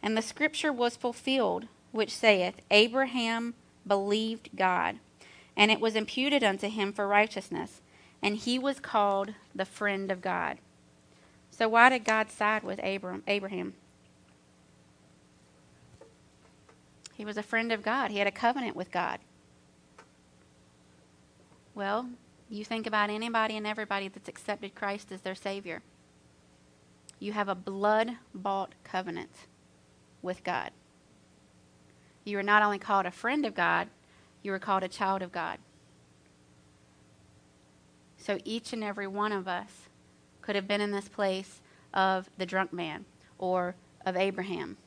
And 0.01 0.17
the 0.17 0.21
scripture 0.21 0.73
was 0.73 0.95
fulfilled, 0.95 1.67
which 1.91 2.15
saith, 2.15 2.61
Abraham 2.71 3.53
believed 3.85 4.49
God, 4.55 4.99
and 5.55 5.71
it 5.71 5.79
was 5.79 5.95
imputed 5.95 6.43
unto 6.43 6.67
him 6.67 6.91
for 6.93 7.07
righteousness, 7.07 7.81
and 8.21 8.37
he 8.37 8.57
was 8.57 8.79
called 8.79 9.35
the 9.53 9.65
friend 9.65 10.11
of 10.11 10.21
God. 10.21 10.57
So 11.51 11.69
why 11.69 11.89
did 11.89 12.05
God 12.05 12.31
side 12.31 12.63
with 12.63 12.79
Abraham? 12.81 13.75
He 17.13 17.25
was 17.25 17.37
a 17.37 17.43
friend 17.43 17.71
of 17.71 17.83
God. 17.83 18.11
He 18.11 18.17
had 18.17 18.27
a 18.27 18.31
covenant 18.31 18.75
with 18.75 18.91
God. 18.91 19.19
Well, 21.75 22.09
you 22.49 22.65
think 22.65 22.85
about 22.85 23.09
anybody 23.09 23.57
and 23.57 23.65
everybody 23.65 24.07
that's 24.07 24.27
accepted 24.27 24.75
Christ 24.75 25.11
as 25.11 25.21
their 25.21 25.35
Savior. 25.35 25.81
You 27.19 27.31
have 27.33 27.47
a 27.47 27.55
blood 27.55 28.11
bought 28.33 28.73
covenant 28.83 29.31
with 30.21 30.43
God. 30.43 30.71
You 32.25 32.37
are 32.39 32.43
not 32.43 32.63
only 32.63 32.79
called 32.79 33.05
a 33.05 33.11
friend 33.11 33.45
of 33.45 33.55
God, 33.55 33.87
you 34.41 34.53
are 34.53 34.59
called 34.59 34.83
a 34.83 34.87
child 34.87 35.21
of 35.21 35.31
God. 35.31 35.59
So 38.17 38.37
each 38.45 38.73
and 38.73 38.83
every 38.83 39.07
one 39.07 39.31
of 39.31 39.47
us 39.47 39.89
could 40.41 40.55
have 40.55 40.67
been 40.67 40.81
in 40.81 40.91
this 40.91 41.09
place 41.09 41.61
of 41.93 42.29
the 42.37 42.45
drunk 42.45 42.73
man, 42.73 43.05
or 43.37 43.75
of 44.05 44.15
Abraham. 44.15 44.77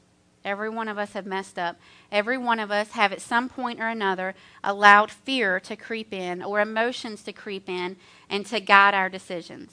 Every 0.47 0.71
one 0.71 0.87
of 0.87 0.97
us 0.97 1.13
have 1.15 1.27
messed 1.27 1.59
up. 1.59 1.77
Every 2.13 2.39
one 2.39 2.61
of 2.61 2.71
us 2.71 2.93
have 2.93 3.13
at 3.13 3.21
some 3.21 3.49
point 3.49 3.81
or 3.81 3.89
another 3.89 4.37
allowed 4.63 5.11
fear 5.11 5.59
to 5.61 5.75
creep 5.75 6.13
in 6.13 6.41
or 6.41 6.61
emotions 6.61 7.25
to 7.25 7.33
creep 7.33 7.69
in 7.69 7.97
and 8.31 8.47
to 8.47 8.61
guide 8.61 8.95
our 8.95 9.09
decisions. 9.09 9.73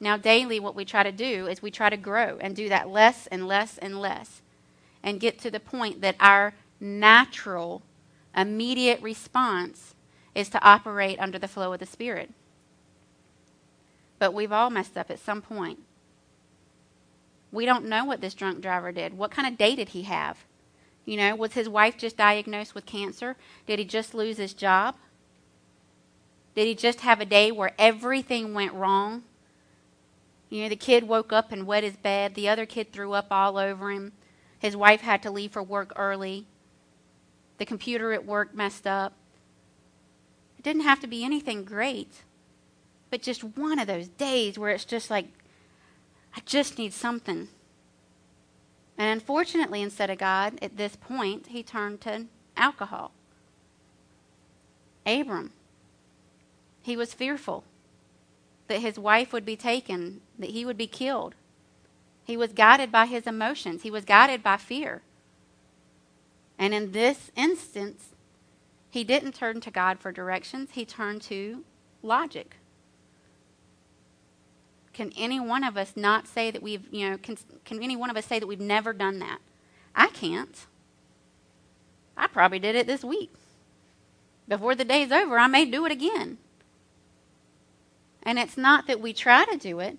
Now, 0.00 0.16
daily, 0.16 0.58
what 0.58 0.74
we 0.74 0.86
try 0.86 1.02
to 1.02 1.12
do 1.12 1.46
is 1.46 1.60
we 1.60 1.70
try 1.70 1.90
to 1.90 1.98
grow 1.98 2.38
and 2.40 2.56
do 2.56 2.70
that 2.70 2.88
less 2.88 3.26
and 3.26 3.46
less 3.46 3.76
and 3.78 4.00
less 4.00 4.40
and 5.02 5.20
get 5.20 5.38
to 5.40 5.50
the 5.50 5.60
point 5.60 6.00
that 6.00 6.16
our 6.18 6.54
natural, 6.80 7.82
immediate 8.34 9.00
response 9.02 9.94
is 10.34 10.48
to 10.48 10.62
operate 10.64 11.20
under 11.20 11.38
the 11.38 11.46
flow 11.46 11.72
of 11.74 11.80
the 11.80 11.86
Spirit. 11.86 12.30
But 14.18 14.32
we've 14.32 14.52
all 14.52 14.70
messed 14.70 14.96
up 14.96 15.10
at 15.10 15.18
some 15.18 15.42
point. 15.42 15.80
We 17.52 17.66
don't 17.66 17.84
know 17.84 18.04
what 18.04 18.22
this 18.22 18.34
drunk 18.34 18.62
driver 18.62 18.90
did. 18.90 19.16
What 19.16 19.30
kind 19.30 19.46
of 19.46 19.58
day 19.58 19.76
did 19.76 19.90
he 19.90 20.02
have? 20.02 20.38
You 21.04 21.16
know, 21.16 21.36
was 21.36 21.52
his 21.52 21.68
wife 21.68 21.98
just 21.98 22.16
diagnosed 22.16 22.74
with 22.74 22.86
cancer? 22.86 23.36
Did 23.66 23.78
he 23.78 23.84
just 23.84 24.14
lose 24.14 24.38
his 24.38 24.54
job? 24.54 24.96
Did 26.54 26.66
he 26.66 26.74
just 26.74 27.00
have 27.00 27.20
a 27.20 27.26
day 27.26 27.52
where 27.52 27.72
everything 27.78 28.54
went 28.54 28.72
wrong? 28.72 29.24
You 30.48 30.62
know, 30.62 30.68
the 30.68 30.76
kid 30.76 31.08
woke 31.08 31.32
up 31.32 31.50
and 31.50 31.66
wet 31.66 31.84
his 31.84 31.96
bed. 31.96 32.34
The 32.34 32.48
other 32.48 32.66
kid 32.66 32.92
threw 32.92 33.12
up 33.12 33.28
all 33.30 33.58
over 33.58 33.90
him. 33.90 34.12
His 34.58 34.76
wife 34.76 35.00
had 35.00 35.22
to 35.22 35.30
leave 35.30 35.52
for 35.52 35.62
work 35.62 35.92
early. 35.96 36.46
The 37.58 37.66
computer 37.66 38.12
at 38.12 38.26
work 38.26 38.54
messed 38.54 38.86
up. 38.86 39.14
It 40.58 40.62
didn't 40.62 40.82
have 40.82 41.00
to 41.00 41.06
be 41.06 41.24
anything 41.24 41.64
great, 41.64 42.22
but 43.10 43.22
just 43.22 43.42
one 43.42 43.78
of 43.78 43.88
those 43.88 44.08
days 44.08 44.58
where 44.58 44.70
it's 44.70 44.84
just 44.84 45.10
like, 45.10 45.26
I 46.34 46.40
just 46.46 46.78
need 46.78 46.92
something. 46.92 47.48
And 48.98 49.10
unfortunately, 49.10 49.82
instead 49.82 50.10
of 50.10 50.18
God, 50.18 50.58
at 50.62 50.76
this 50.76 50.96
point, 50.96 51.48
he 51.48 51.62
turned 51.62 52.00
to 52.02 52.26
alcohol. 52.56 53.12
Abram, 55.04 55.52
he 56.82 56.96
was 56.96 57.14
fearful 57.14 57.64
that 58.68 58.80
his 58.80 58.98
wife 58.98 59.32
would 59.32 59.44
be 59.44 59.56
taken, 59.56 60.20
that 60.38 60.50
he 60.50 60.64
would 60.64 60.78
be 60.78 60.86
killed. 60.86 61.34
He 62.24 62.36
was 62.36 62.52
guided 62.52 62.92
by 62.92 63.06
his 63.06 63.26
emotions, 63.26 63.82
he 63.82 63.90
was 63.90 64.04
guided 64.04 64.42
by 64.42 64.56
fear. 64.56 65.02
And 66.58 66.72
in 66.72 66.92
this 66.92 67.30
instance, 67.34 68.10
he 68.88 69.04
didn't 69.04 69.34
turn 69.34 69.60
to 69.62 69.70
God 69.70 69.98
for 69.98 70.12
directions, 70.12 70.70
he 70.72 70.84
turned 70.84 71.22
to 71.22 71.64
logic. 72.02 72.56
Can 74.92 75.12
any 75.16 75.40
one 75.40 75.64
of 75.64 75.76
us 75.76 75.94
not 75.96 76.26
say 76.26 76.50
that 76.50 76.62
we've, 76.62 76.86
you 76.90 77.10
know, 77.10 77.16
can, 77.16 77.36
can 77.64 77.82
any 77.82 77.96
one 77.96 78.10
of 78.10 78.16
us 78.16 78.26
say 78.26 78.38
that 78.38 78.46
we've 78.46 78.60
never 78.60 78.92
done 78.92 79.18
that? 79.20 79.38
I 79.94 80.08
can't. 80.08 80.66
I 82.16 82.26
probably 82.26 82.58
did 82.58 82.76
it 82.76 82.86
this 82.86 83.02
week. 83.02 83.32
Before 84.46 84.74
the 84.74 84.84
day's 84.84 85.12
over, 85.12 85.38
I 85.38 85.46
may 85.46 85.64
do 85.64 85.86
it 85.86 85.92
again. 85.92 86.38
And 88.22 88.38
it's 88.38 88.56
not 88.56 88.86
that 88.86 89.00
we 89.00 89.12
try 89.12 89.44
to 89.46 89.56
do 89.56 89.80
it, 89.80 89.98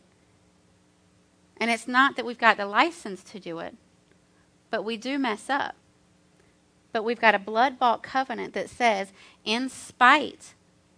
and 1.57 1.69
it's 1.69 1.87
not 1.87 2.15
that 2.15 2.25
we've 2.25 2.37
got 2.37 2.57
the 2.57 2.65
license 2.65 3.23
to 3.23 3.39
do 3.39 3.59
it, 3.59 3.75
but 4.69 4.83
we 4.83 4.97
do 4.97 5.19
mess 5.19 5.49
up. 5.49 5.75
But 6.91 7.03
we've 7.03 7.19
got 7.19 7.35
a 7.35 7.39
blood 7.39 7.79
bought 7.79 8.03
covenant 8.03 8.53
that 8.53 8.69
says, 8.69 9.11
in 9.43 9.67
spite 9.69 10.53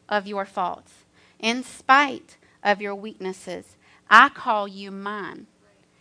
of 0.10 0.28
your 0.28 0.46
faults, 0.46 0.94
in 1.40 1.64
spite 1.64 2.38
of 2.64 2.82
your 2.82 2.96
weaknesses, 2.96 3.76
I 4.10 4.30
call 4.30 4.68
you 4.68 4.92
mine. 4.92 5.48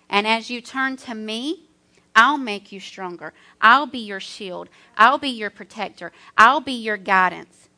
And 0.09 0.27
as 0.27 0.51
you 0.51 0.61
turn 0.61 0.97
to 0.99 1.14
me, 1.14 1.69
I'll 2.14 2.38
make 2.38 2.71
you 2.71 2.79
stronger. 2.79 3.33
I'll 3.61 3.87
be 3.87 3.99
your 3.99 4.21
shield. 4.21 4.69
I'll 4.97 5.19
be 5.19 5.31
your 5.31 5.51
protector. 5.51 6.12
I'll 6.37 6.61
be 6.61 6.73
your 6.73 6.97
guidance. 6.97 7.69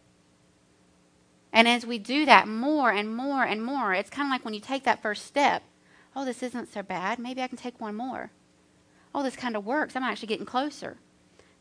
And 1.52 1.66
as 1.66 1.86
we 1.86 1.98
do 1.98 2.26
that 2.26 2.46
more 2.46 2.90
and 2.90 3.16
more 3.16 3.44
and 3.44 3.64
more, 3.64 3.94
it's 3.94 4.10
kind 4.10 4.28
of 4.28 4.30
like 4.30 4.44
when 4.44 4.52
you 4.52 4.60
take 4.60 4.84
that 4.84 5.00
first 5.00 5.24
step. 5.24 5.62
Oh, 6.14 6.24
this 6.24 6.42
isn't 6.42 6.72
so 6.72 6.82
bad. 6.82 7.18
Maybe 7.18 7.40
I 7.42 7.48
can 7.48 7.56
take 7.56 7.80
one 7.80 7.94
more. 7.94 8.30
Oh, 9.14 9.22
this 9.22 9.36
kind 9.36 9.56
of 9.56 9.64
works. 9.64 9.96
I'm 9.96 10.02
actually 10.02 10.28
getting 10.28 10.44
closer. 10.44 10.98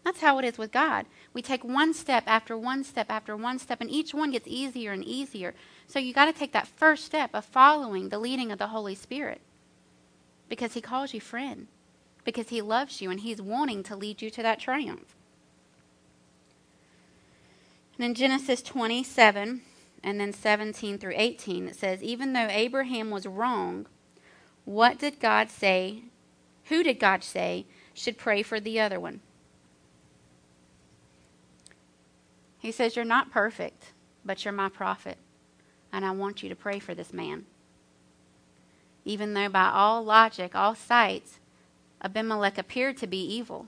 That's 0.04 0.20
how 0.20 0.38
it 0.38 0.46
is 0.46 0.58
with 0.58 0.72
God. 0.72 1.06
We 1.34 1.42
take 1.42 1.64
one 1.64 1.94
step 1.94 2.26
after 2.28 2.58
one 2.58 2.84
step 2.84 3.08
after 3.10 3.36
one 3.36 3.58
step, 3.58 3.82
and 3.82 3.90
each 3.90 4.14
one 4.14 4.32
gets 4.32 4.48
easier 4.48 4.92
and 4.92 5.04
easier. 5.04 5.56
So 5.88 6.00
you 6.00 6.14
got 6.14 6.26
to 6.26 6.34
take 6.34 6.52
that 6.54 6.68
first 6.68 7.06
step 7.06 7.30
of 7.34 7.46
following 7.46 8.10
the 8.10 8.20
leading 8.20 8.52
of 8.52 8.60
the 8.60 8.68
Holy 8.68 8.96
Spirit 8.96 9.42
because 10.50 10.74
He 10.74 10.82
calls 10.82 11.14
you 11.14 11.22
friend, 11.22 11.68
because 12.24 12.50
He 12.50 12.62
loves 12.62 13.02
you, 13.02 13.12
and 13.12 13.20
He's 13.20 13.42
wanting 13.42 13.84
to 13.84 13.96
lead 13.96 14.22
you 14.22 14.30
to 14.32 14.42
that 14.42 14.60
triumph. 14.60 15.16
And 17.98 18.06
in 18.06 18.14
Genesis 18.14 18.62
27 18.62 19.62
and 20.04 20.20
then 20.20 20.34
17 20.34 20.98
through 20.98 21.14
18, 21.16 21.70
it 21.70 21.76
says, 21.76 22.04
Even 22.04 22.34
though 22.34 22.48
Abraham 22.50 23.10
was 23.10 23.26
wrong, 23.26 23.86
what 24.66 25.00
did 25.00 25.20
God 25.20 25.50
say? 25.50 26.04
Who 26.66 26.84
did 26.84 27.00
God 27.00 27.24
say 27.24 27.66
should 27.94 28.18
pray 28.18 28.44
for 28.44 28.60
the 28.60 28.80
other 28.80 29.00
one? 29.00 29.22
He 32.60 32.72
says, 32.72 32.96
You're 32.96 33.06
not 33.06 33.32
perfect, 33.32 33.94
but 34.26 34.44
you're 34.44 34.52
my 34.52 34.70
prophet 34.70 35.18
and 35.96 36.04
I 36.04 36.12
want 36.12 36.44
you 36.44 36.50
to 36.50 36.56
pray 36.58 36.78
for 36.80 36.94
this 36.94 37.14
man. 37.14 37.46
Even 39.06 39.34
though 39.34 39.48
by 39.48 39.72
all 39.74 40.04
logic, 40.04 40.54
all 40.54 40.76
sights, 40.76 41.40
Abimelech 42.04 42.58
appeared 42.58 42.98
to 42.98 43.08
be 43.08 43.26
evil. 43.26 43.68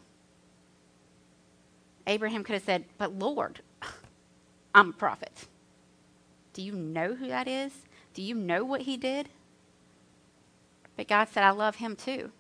Abraham 2.05 2.43
could 2.43 2.55
have 2.55 2.63
said, 2.63 2.83
But 2.97 3.13
Lord, 3.13 3.61
I'm 4.75 4.89
a 4.89 4.93
prophet. 4.93 5.47
Do 6.51 6.61
you 6.61 6.73
know 6.73 7.13
who 7.15 7.29
that 7.29 7.47
is? 7.47 7.71
Do 8.13 8.21
you 8.21 8.35
know 8.35 8.65
what 8.65 8.81
he 8.81 8.97
did? 8.97 9.29
But 10.97 11.07
God 11.07 11.29
said, 11.29 11.43
I 11.43 11.51
love 11.51 11.77
him 11.77 11.95
too. 11.95 12.31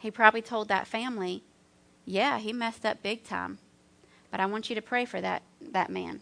He 0.00 0.10
probably 0.10 0.42
told 0.42 0.66
that 0.68 0.88
family, 0.88 1.44
Yeah, 2.04 2.40
he 2.40 2.52
messed 2.52 2.84
up 2.84 3.00
big 3.00 3.22
time. 3.22 3.58
But 4.32 4.40
I 4.40 4.46
want 4.46 4.68
you 4.68 4.74
to 4.74 4.82
pray 4.82 5.04
for 5.04 5.20
that, 5.20 5.42
that 5.60 5.88
man 5.88 6.20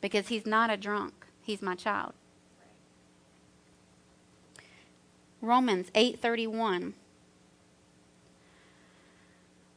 because 0.00 0.28
he's 0.28 0.46
not 0.46 0.70
a 0.70 0.76
drunk. 0.76 1.26
He's 1.42 1.62
my 1.62 1.74
child. 1.74 2.12
Romans 5.40 5.90
8:31 5.94 6.94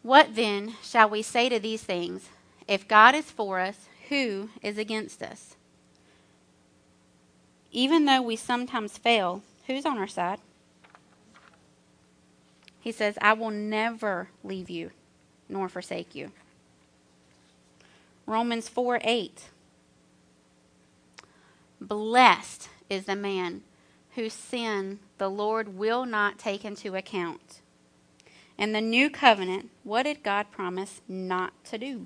What 0.02 0.36
then 0.36 0.76
shall 0.82 1.10
we 1.10 1.22
say 1.22 1.50
to 1.50 1.60
these 1.60 1.84
things? 1.84 2.30
If 2.68 2.88
God 2.88 3.16
is 3.16 3.30
for 3.30 3.60
us, 3.60 3.88
who 4.10 4.50
is 4.62 4.78
against 4.78 5.22
us? 5.22 5.56
Even 7.72 8.06
though 8.06 8.22
we 8.22 8.36
sometimes 8.36 8.98
fail, 8.98 9.44
who's 9.68 9.86
on 9.86 9.98
our 9.98 10.08
side? 10.08 10.40
He 12.82 12.92
says, 12.92 13.18
I 13.22 13.34
will 13.34 13.52
never 13.52 14.30
leave 14.44 14.70
you 14.70 14.92
nor 15.48 15.70
forsake 15.70 16.16
you. 16.16 16.32
Romans 18.26 18.68
4 18.68 19.00
8. 19.04 19.51
Blessed 21.82 22.70
is 22.90 23.06
the 23.06 23.16
man 23.16 23.64
whose 24.14 24.34
sin 24.34 25.00
the 25.18 25.30
Lord 25.30 25.76
will 25.76 26.06
not 26.06 26.38
take 26.38 26.64
into 26.64 26.96
account. 26.96 27.62
In 28.58 28.72
the 28.72 28.82
new 28.82 29.10
covenant, 29.10 29.72
what 29.84 30.04
did 30.04 30.22
God 30.22 30.52
promise 30.52 31.02
not 31.08 31.54
to 31.66 31.80
do? 31.80 32.06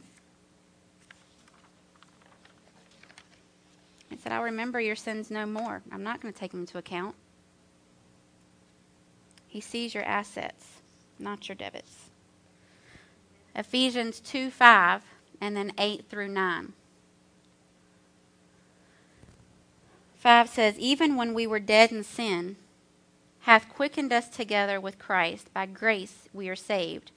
He 4.09 4.15
said, 4.15 4.31
I'll 4.31 4.43
remember 4.43 4.79
your 4.79 4.95
sins 4.95 5.29
no 5.29 5.45
more. 5.45 5.81
I'm 5.91 6.03
not 6.03 6.21
going 6.21 6.33
to 6.33 6.39
take 6.39 6.51
them 6.51 6.61
into 6.61 6.77
account. 6.77 7.15
He 9.47 9.59
sees 9.59 9.93
your 9.93 10.03
assets, 10.03 10.65
not 11.19 11.49
your 11.49 11.55
debits. 11.55 12.09
Ephesians 13.53 14.21
2 14.21 14.51
5 14.51 15.01
and 15.41 15.57
then 15.57 15.73
8 15.77 16.05
through 16.09 16.29
9. 16.29 16.73
5 20.25 20.49
says, 20.49 20.79
Even 20.79 21.17
when 21.17 21.35
we 21.35 21.45
were 21.45 21.59
dead 21.59 21.91
in 21.91 22.03
sin, 22.03 22.55
hath 23.41 23.69
quickened 23.69 24.11
us 24.11 24.27
together 24.27 24.81
with 24.81 24.97
Christ. 24.97 25.53
By 25.53 25.67
grace 25.67 26.27
we 26.33 26.49
are 26.49 26.55
saved. 26.55 27.11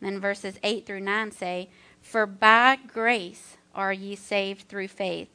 And 0.00 0.14
then 0.14 0.18
verses 0.18 0.58
8 0.62 0.86
through 0.86 1.00
9 1.00 1.30
say, 1.30 1.68
For 2.00 2.24
by 2.24 2.76
grace 2.76 3.58
are 3.74 3.92
ye 3.92 4.16
saved 4.16 4.66
through 4.66 4.88
faith, 4.88 5.28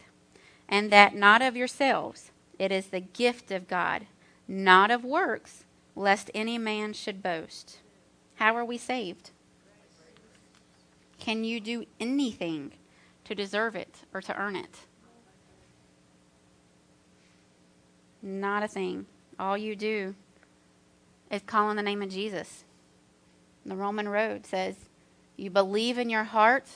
and 0.68 0.92
that 0.92 1.14
not 1.14 1.44
of 1.44 1.56
yourselves. 1.56 2.32
It 2.58 2.72
is 2.72 2.88
the 2.88 3.02
gift 3.02 3.52
of 3.52 3.68
God, 3.68 4.08
not 4.48 4.90
of 4.90 5.06
works, 5.06 5.66
lest 5.96 6.32
any 6.34 6.58
man 6.58 6.94
should 6.94 7.22
boast. 7.22 7.78
How 8.38 8.58
are 8.58 8.66
we 8.66 8.80
saved? 8.80 9.30
Can 11.20 11.44
you 11.44 11.60
do 11.60 11.86
anything 12.00 12.72
to 13.26 13.36
deserve 13.36 13.76
it 13.76 13.98
or 14.16 14.22
to 14.22 14.36
earn 14.36 14.56
it? 14.56 14.80
Not 18.24 18.64
a 18.64 18.68
thing. 18.70 19.06
All 19.38 19.58
you 19.58 19.76
do 19.76 20.16
is 21.30 21.42
calling 21.46 21.76
the 21.76 21.84
name 21.84 22.02
of 22.02 22.10
Jesus. 22.10 22.64
The 23.66 23.76
Roman 23.76 24.08
road 24.08 24.46
says, 24.46 24.76
You 25.36 25.50
believe 25.50 25.98
in 25.98 26.10
your 26.10 26.24
heart 26.24 26.68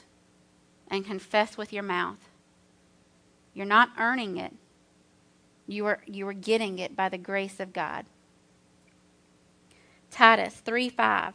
and 0.90 1.06
confess 1.06 1.58
with 1.58 1.72
your 1.72 1.84
mouth. 1.84 2.30
You're 3.54 3.66
not 3.66 3.92
earning 3.98 4.38
it. 4.38 4.54
You 5.68 5.86
are, 5.86 6.00
you 6.06 6.28
are 6.28 6.34
getting 6.34 6.80
it 6.80 6.96
by 6.96 7.10
the 7.10 7.18
grace 7.18 7.60
of 7.60 7.74
God. 7.74 8.06
Titus 10.12 10.56
3 10.56 10.90
5. 10.90 11.34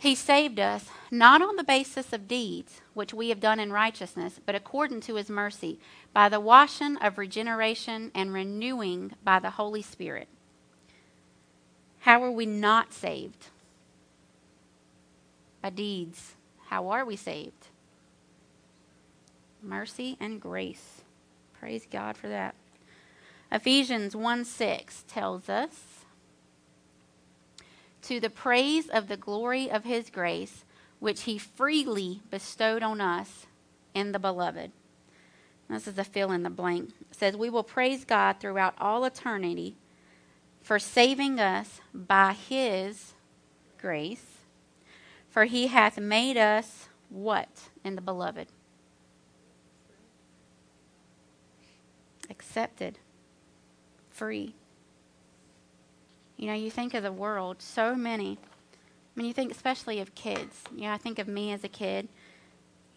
He 0.00 0.14
saved 0.14 0.58
us 0.58 0.88
not 1.10 1.42
on 1.42 1.56
the 1.56 1.62
basis 1.62 2.14
of 2.14 2.26
deeds, 2.26 2.80
which 2.94 3.12
we 3.12 3.28
have 3.28 3.38
done 3.38 3.60
in 3.60 3.70
righteousness, 3.70 4.40
but 4.46 4.54
according 4.54 5.02
to 5.02 5.16
his 5.16 5.28
mercy, 5.28 5.78
by 6.14 6.30
the 6.30 6.40
washing 6.40 6.96
of 6.96 7.18
regeneration 7.18 8.10
and 8.14 8.32
renewing 8.32 9.12
by 9.22 9.40
the 9.40 9.50
Holy 9.50 9.82
Spirit. 9.82 10.28
How 11.98 12.24
are 12.24 12.30
we 12.30 12.46
not 12.46 12.94
saved? 12.94 13.48
By 15.60 15.68
deeds. 15.68 16.32
How 16.68 16.88
are 16.88 17.04
we 17.04 17.16
saved? 17.16 17.66
Mercy 19.62 20.16
and 20.18 20.40
grace. 20.40 21.02
Praise 21.58 21.86
God 21.90 22.16
for 22.16 22.28
that. 22.28 22.54
Ephesians 23.52 24.16
1 24.16 24.46
6 24.46 25.04
tells 25.06 25.50
us 25.50 25.99
to 28.02 28.20
the 28.20 28.30
praise 28.30 28.88
of 28.88 29.08
the 29.08 29.16
glory 29.16 29.70
of 29.70 29.84
his 29.84 30.10
grace, 30.10 30.64
which 30.98 31.22
he 31.22 31.38
freely 31.38 32.20
bestowed 32.30 32.82
on 32.82 33.00
us 33.00 33.46
in 33.94 34.12
the 34.12 34.18
beloved. 34.18 34.72
This 35.68 35.86
is 35.86 35.98
a 35.98 36.04
fill 36.04 36.32
in 36.32 36.42
the 36.42 36.50
blank. 36.50 36.90
It 37.10 37.14
says, 37.14 37.36
We 37.36 37.48
will 37.48 37.62
praise 37.62 38.04
God 38.04 38.36
throughout 38.40 38.74
all 38.78 39.04
eternity 39.04 39.76
for 40.60 40.78
saving 40.78 41.38
us 41.40 41.80
by 41.94 42.32
his 42.32 43.14
grace, 43.78 44.38
for 45.28 45.44
he 45.44 45.68
hath 45.68 45.98
made 45.98 46.36
us 46.36 46.88
what 47.08 47.70
in 47.84 47.94
the 47.94 48.00
beloved? 48.00 48.48
Accepted, 52.28 52.98
free. 54.10 54.54
You 56.40 56.46
know, 56.46 56.54
you 56.54 56.70
think 56.70 56.94
of 56.94 57.02
the 57.02 57.12
world, 57.12 57.60
so 57.60 57.94
many. 57.94 58.38
I 58.42 58.76
mean, 59.14 59.26
you 59.26 59.34
think 59.34 59.52
especially 59.52 60.00
of 60.00 60.14
kids. 60.14 60.62
You 60.74 60.84
know, 60.84 60.92
I 60.92 60.96
think 60.96 61.18
of 61.18 61.28
me 61.28 61.52
as 61.52 61.64
a 61.64 61.68
kid. 61.68 62.08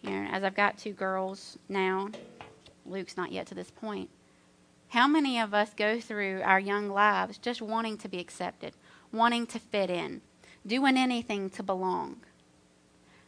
You 0.00 0.12
know, 0.12 0.28
as 0.30 0.42
I've 0.42 0.54
got 0.54 0.78
two 0.78 0.94
girls 0.94 1.58
now, 1.68 2.08
Luke's 2.86 3.18
not 3.18 3.32
yet 3.32 3.46
to 3.48 3.54
this 3.54 3.70
point. 3.70 4.08
How 4.88 5.06
many 5.06 5.38
of 5.38 5.52
us 5.52 5.74
go 5.76 6.00
through 6.00 6.40
our 6.42 6.58
young 6.58 6.88
lives 6.88 7.36
just 7.36 7.60
wanting 7.60 7.98
to 7.98 8.08
be 8.08 8.18
accepted, 8.18 8.72
wanting 9.12 9.46
to 9.48 9.58
fit 9.58 9.90
in, 9.90 10.22
doing 10.66 10.96
anything 10.96 11.50
to 11.50 11.62
belong? 11.62 12.22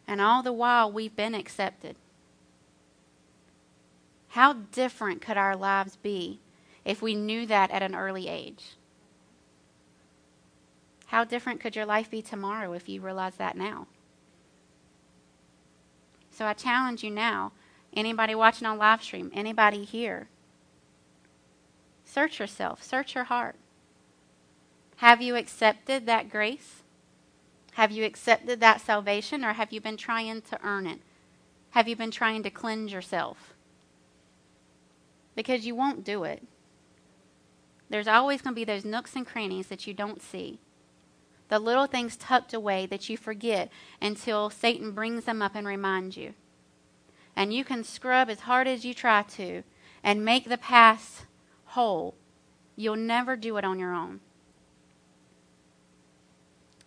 And 0.09 0.23
all 0.23 0.43
the 0.43 0.51
while, 0.51 0.91
we've 0.91 1.15
been 1.15 1.35
accepted. 1.35 1.95
How 4.29 4.55
different 4.55 5.21
could 5.21 5.37
our 5.37 5.57
lives 5.57 5.97
be 5.97 6.41
if 6.87 7.03
we 7.03 7.15
knew 7.15 7.45
that 7.45 7.71
at 7.71 7.83
an 7.83 7.95
early 7.95 8.29
age? 8.29 8.77
How 11.07 11.25
different 11.25 11.61
could 11.61 11.77
your 11.77 11.87
life 11.87 12.11
be 12.11 12.23
tomorrow 12.23 12.73
if 12.73 12.89
you 12.89 13.01
realize 13.01 13.37
that 13.37 13.57
now? 13.57 13.87
So 16.31 16.45
I 16.45 16.53
challenge 16.53 17.03
you 17.03 17.11
now, 17.11 17.53
anybody 17.95 18.35
watching 18.35 18.67
on 18.67 18.77
live 18.77 19.03
stream, 19.03 19.31
anybody 19.33 19.85
here, 19.85 20.29
search 22.05 22.39
yourself, 22.39 22.83
search 22.83 23.15
your 23.15 23.25
heart. 23.25 23.57
Have 24.97 25.23
you 25.23 25.37
accepted 25.37 26.07
that 26.07 26.29
grace? 26.29 26.83
Have 27.75 27.93
you 27.93 28.05
accepted 28.05 28.61
that 28.61 28.81
salvation 28.81 29.45
or 29.45 29.53
have 29.53 29.73
you 29.73 29.81
been 29.81 29.97
trying 29.97 30.41
to 30.43 30.59
earn 30.65 30.87
it? 30.87 31.01
Have 31.71 31.89
you 31.89 31.95
been 31.95 32.11
trying 32.11 32.43
to 32.43 32.51
cleanse 32.51 32.93
yourself? 32.93 33.55
Because 35.35 35.67
you 35.67 35.75
won't 35.75 36.05
do 36.05 36.25
it. 36.25 36.43
There's 37.89 38.09
always 38.09 38.43
going 38.43 38.55
to 38.55 38.61
be 38.61 38.65
those 38.65 38.85
nooks 38.85 39.15
and 39.15 39.27
crannies 39.27 39.69
that 39.69 39.87
you 39.87 39.95
don't 39.95 40.23
see 40.23 40.59
the 41.49 41.59
little 41.59 41.87
things 41.87 42.17
tucked 42.17 42.53
away 42.53 42.87
that 42.87 43.09
you 43.09 43.17
forget 43.17 43.71
until 44.01 44.51
Satan 44.51 44.93
brings 44.93 45.25
them 45.25 45.43
up 45.43 45.55
and 45.55 45.67
reminds 45.67 46.17
you. 46.17 46.35
And 47.37 47.53
you 47.53 47.65
can 47.65 47.85
scrub 47.85 48.29
as 48.29 48.41
hard 48.41 48.67
as 48.67 48.85
you 48.85 48.95
try 48.95 49.23
to 49.23 49.63
and 50.03 50.25
make 50.25 50.49
the 50.49 50.59
past 50.59 51.27
whole. 51.67 52.15
You'll 52.75 52.97
never 52.97 53.37
do 53.37 53.57
it 53.57 53.65
on 53.65 53.79
your 53.79 53.95
own. 53.95 54.21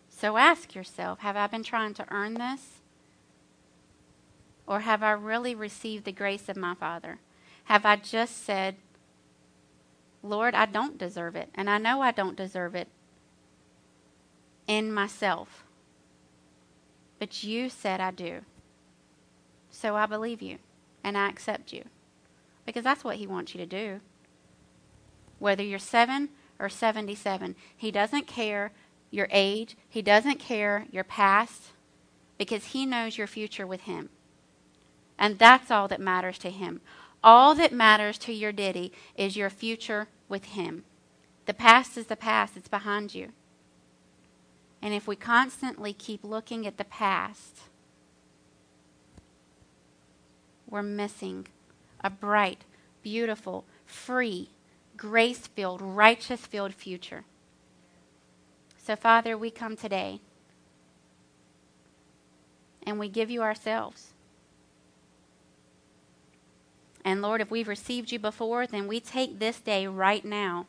So 0.10 0.36
ask 0.36 0.76
yourself 0.76 1.19
have 1.19 1.38
I 1.38 1.48
been 1.48 1.63
trying 1.63 1.93
to 1.95 2.06
earn 2.12 2.34
this? 2.34 2.82
Or 4.67 4.82
have 4.82 5.02
I 5.02 5.12
really 5.12 5.56
received 5.56 6.06
the 6.06 6.12
grace 6.12 6.50
of 6.50 6.58
my 6.58 6.76
Father? 6.76 7.19
Have 7.65 7.86
I 7.86 7.95
just 7.95 8.43
said, 8.45 8.76
Lord, 10.22 10.54
I 10.54 10.65
don't 10.65 10.98
deserve 10.98 11.36
it, 11.36 11.50
and 11.56 11.69
I 11.69 11.78
know 11.78 12.02
I 12.02 12.12
don't 12.12 12.36
deserve 12.36 12.76
it, 12.76 12.88
in 14.69 14.93
myself. 14.93 15.65
But 17.17 17.43
you 17.43 17.69
said 17.69 17.99
I 17.99 18.12
do. 18.12 18.41
So 19.71 19.95
I 19.95 20.05
believe 20.05 20.41
you 20.41 20.60
and 21.03 21.17
I 21.17 21.27
accept 21.27 21.73
you. 21.73 21.84
Because 22.65 22.84
that's 22.84 23.03
what 23.03 23.17
He 23.17 23.27
wants 23.27 23.53
you 23.53 23.60
to 23.60 23.65
do. 23.65 23.99
Whether 25.39 25.63
you're 25.63 25.79
seven 25.79 26.29
or 26.60 26.69
77, 26.69 27.55
He 27.75 27.91
doesn't 27.91 28.27
care 28.27 28.71
your 29.10 29.27
age, 29.32 29.75
He 29.89 30.03
doesn't 30.03 30.39
care 30.39 30.86
your 30.91 31.03
past, 31.03 31.71
because 32.38 32.65
He 32.65 32.86
knows 32.86 33.17
your 33.17 33.27
future 33.27 33.65
with 33.65 33.82
Him. 33.82 34.10
And 35.17 35.39
that's 35.39 35.71
all 35.71 35.88
that 35.88 35.99
matters 35.99 36.38
to 36.39 36.51
Him. 36.51 36.82
All 37.23 37.55
that 37.55 37.73
matters 37.73 38.19
to 38.19 38.34
your 38.34 38.51
ditty 38.51 38.93
is 39.15 39.36
your 39.36 39.49
future 39.49 40.10
with 40.29 40.45
Him. 40.45 40.84
The 41.47 41.53
past 41.55 41.97
is 41.97 42.05
the 42.05 42.15
past, 42.15 42.55
it's 42.55 42.69
behind 42.69 43.15
you. 43.15 43.32
And 44.81 44.93
if 44.93 45.07
we 45.07 45.15
constantly 45.15 45.93
keep 45.93 46.23
looking 46.23 46.65
at 46.65 46.77
the 46.77 46.85
past, 46.85 47.61
we're 50.69 50.83
missing 50.83 51.47
a 52.01 52.09
bright, 52.09 52.63
beautiful, 53.03 53.65
free, 53.85 54.49
grace 54.95 55.47
filled, 55.47 55.81
righteous 55.81 56.45
filled 56.45 56.73
future. 56.73 57.25
So, 58.77 58.95
Father, 58.95 59.37
we 59.37 59.51
come 59.51 59.75
today 59.75 60.21
and 62.85 62.97
we 62.97 63.09
give 63.09 63.29
you 63.29 63.41
ourselves. 63.41 64.13
And 67.03 67.21
Lord, 67.21 67.41
if 67.41 67.51
we've 67.51 67.67
received 67.67 68.11
you 68.11 68.19
before, 68.19 68.65
then 68.65 68.87
we 68.87 68.99
take 68.99 69.39
this 69.39 69.59
day 69.59 69.87
right 69.87 70.23
now 70.23 70.67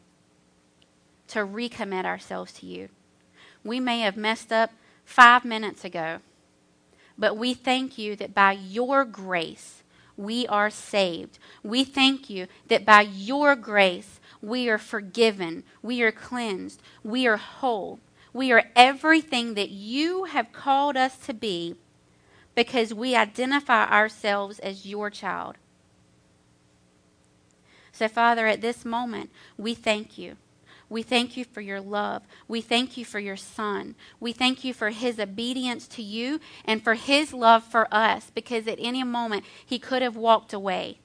to 1.28 1.40
recommit 1.40 2.04
ourselves 2.04 2.52
to 2.54 2.66
you 2.66 2.88
we 3.64 3.80
may 3.80 4.00
have 4.00 4.16
messed 4.16 4.52
up 4.52 4.70
five 5.04 5.44
minutes 5.44 5.84
ago. 5.84 6.18
But 7.18 7.36
we 7.36 7.54
thank 7.54 7.98
you 7.98 8.16
that 8.16 8.34
by 8.34 8.52
your 8.52 9.04
grace, 9.04 9.82
we 10.16 10.46
are 10.46 10.70
saved. 10.70 11.38
We 11.62 11.84
thank 11.84 12.30
you 12.30 12.46
that 12.68 12.84
by 12.84 13.02
your 13.02 13.56
grace, 13.56 14.20
we 14.42 14.68
are 14.68 14.78
forgiven, 14.78 15.64
we 15.82 16.02
are 16.02 16.12
cleansed, 16.12 16.80
we 17.02 17.26
are 17.26 17.36
whole. 17.36 18.00
We 18.32 18.52
are 18.52 18.64
everything 18.76 19.54
that 19.54 19.70
you 19.70 20.24
have 20.24 20.52
called 20.52 20.96
us 20.96 21.16
to 21.26 21.34
be 21.34 21.74
because 22.54 22.94
we 22.94 23.16
identify 23.16 23.86
ourselves 23.86 24.58
as 24.60 24.86
your 24.86 25.10
child. 25.10 25.56
So, 27.92 28.08
Father, 28.08 28.46
at 28.46 28.60
this 28.60 28.84
moment, 28.84 29.30
we 29.58 29.74
thank 29.74 30.16
you. 30.16 30.36
We 30.90 31.02
thank 31.02 31.36
you 31.36 31.44
for 31.44 31.60
your 31.60 31.80
love. 31.80 32.24
We 32.48 32.60
thank 32.60 32.96
you 32.96 33.04
for 33.04 33.20
your 33.20 33.36
son. 33.36 33.94
We 34.18 34.32
thank 34.32 34.64
you 34.64 34.74
for 34.74 34.90
his 34.90 35.20
obedience 35.20 35.86
to 35.88 36.02
you 36.02 36.40
and 36.64 36.82
for 36.82 36.94
his 36.94 37.32
love 37.32 37.62
for 37.62 37.86
us 37.94 38.30
because 38.34 38.66
at 38.66 38.78
any 38.80 39.04
moment 39.04 39.44
he 39.64 39.78
could 39.78 40.02
have 40.02 40.16
walked 40.16 40.52
away. 40.52 40.98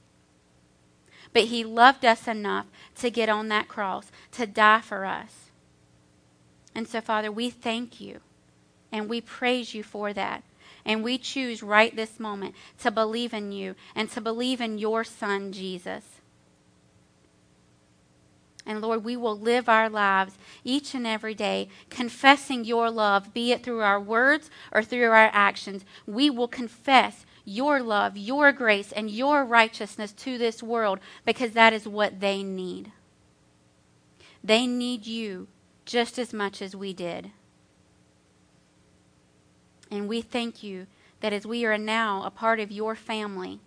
But 1.33 1.45
he 1.45 1.63
loved 1.63 2.03
us 2.03 2.27
enough 2.27 2.65
to 2.95 3.11
get 3.11 3.29
on 3.29 3.47
that 3.49 3.67
cross, 3.67 4.11
to 4.31 4.47
die 4.47 4.81
for 4.81 5.05
us. 5.05 5.51
And 6.73 6.87
so, 6.87 6.99
Father, 6.99 7.31
we 7.31 7.51
thank 7.51 8.01
you 8.01 8.21
and 8.91 9.07
we 9.07 9.21
praise 9.21 9.75
you 9.75 9.83
for 9.83 10.13
that. 10.13 10.43
And 10.83 11.03
we 11.03 11.17
choose 11.19 11.61
right 11.61 11.95
this 11.95 12.19
moment 12.19 12.55
to 12.79 12.89
believe 12.89 13.33
in 13.33 13.51
you 13.51 13.75
and 13.95 14.09
to 14.11 14.21
believe 14.21 14.61
in 14.61 14.77
your 14.79 15.03
son, 15.03 15.51
Jesus. 15.51 16.14
And 18.65 18.81
Lord, 18.81 19.03
we 19.03 19.15
will 19.15 19.37
live 19.37 19.69
our 19.69 19.89
lives 19.89 20.37
each 20.63 20.95
and 20.95 21.05
every 21.05 21.35
day 21.35 21.69
confessing 21.89 22.65
your 22.65 22.89
love, 22.89 23.33
be 23.33 23.51
it 23.51 23.63
through 23.63 23.81
our 23.81 23.99
words 23.99 24.49
or 24.71 24.81
through 24.81 25.11
our 25.11 25.29
actions. 25.31 25.85
We 26.07 26.29
will 26.29 26.47
confess 26.47 27.25
your 27.45 27.81
love, 27.81 28.17
your 28.17 28.51
grace, 28.51 28.91
and 28.91 29.09
your 29.09 29.45
righteousness 29.45 30.11
to 30.13 30.37
this 30.37 30.63
world 30.63 30.99
because 31.25 31.51
that 31.51 31.73
is 31.73 31.87
what 31.87 32.19
they 32.19 32.41
need. 32.41 32.91
They 34.43 34.65
need 34.65 35.05
you 35.05 35.47
just 35.85 36.17
as 36.17 36.33
much 36.33 36.61
as 36.61 36.75
we 36.75 36.91
did. 36.93 37.31
And 39.91 40.09
we 40.09 40.21
thank 40.21 40.63
you 40.63 40.87
that 41.21 41.33
as 41.33 41.45
we 41.45 41.65
are 41.65 41.77
now 41.77 42.23
a 42.23 42.31
part 42.31 42.59
of 42.59 42.71
your 42.71 42.95
family, 42.95 43.59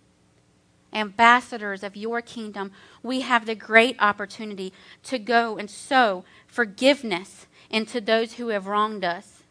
ambassadors 0.93 1.83
of 1.83 1.95
your 1.95 2.21
kingdom, 2.21 2.71
we 3.03 3.21
have 3.21 3.45
the 3.45 3.55
great 3.55 3.95
opportunity 3.99 4.73
to 5.03 5.19
go 5.19 5.57
and 5.57 5.69
sow 5.69 6.23
forgiveness 6.47 7.47
into 7.69 8.01
those 8.01 8.33
who 8.33 8.49
have 8.49 8.67
wronged 8.67 9.03
us. 9.03 9.43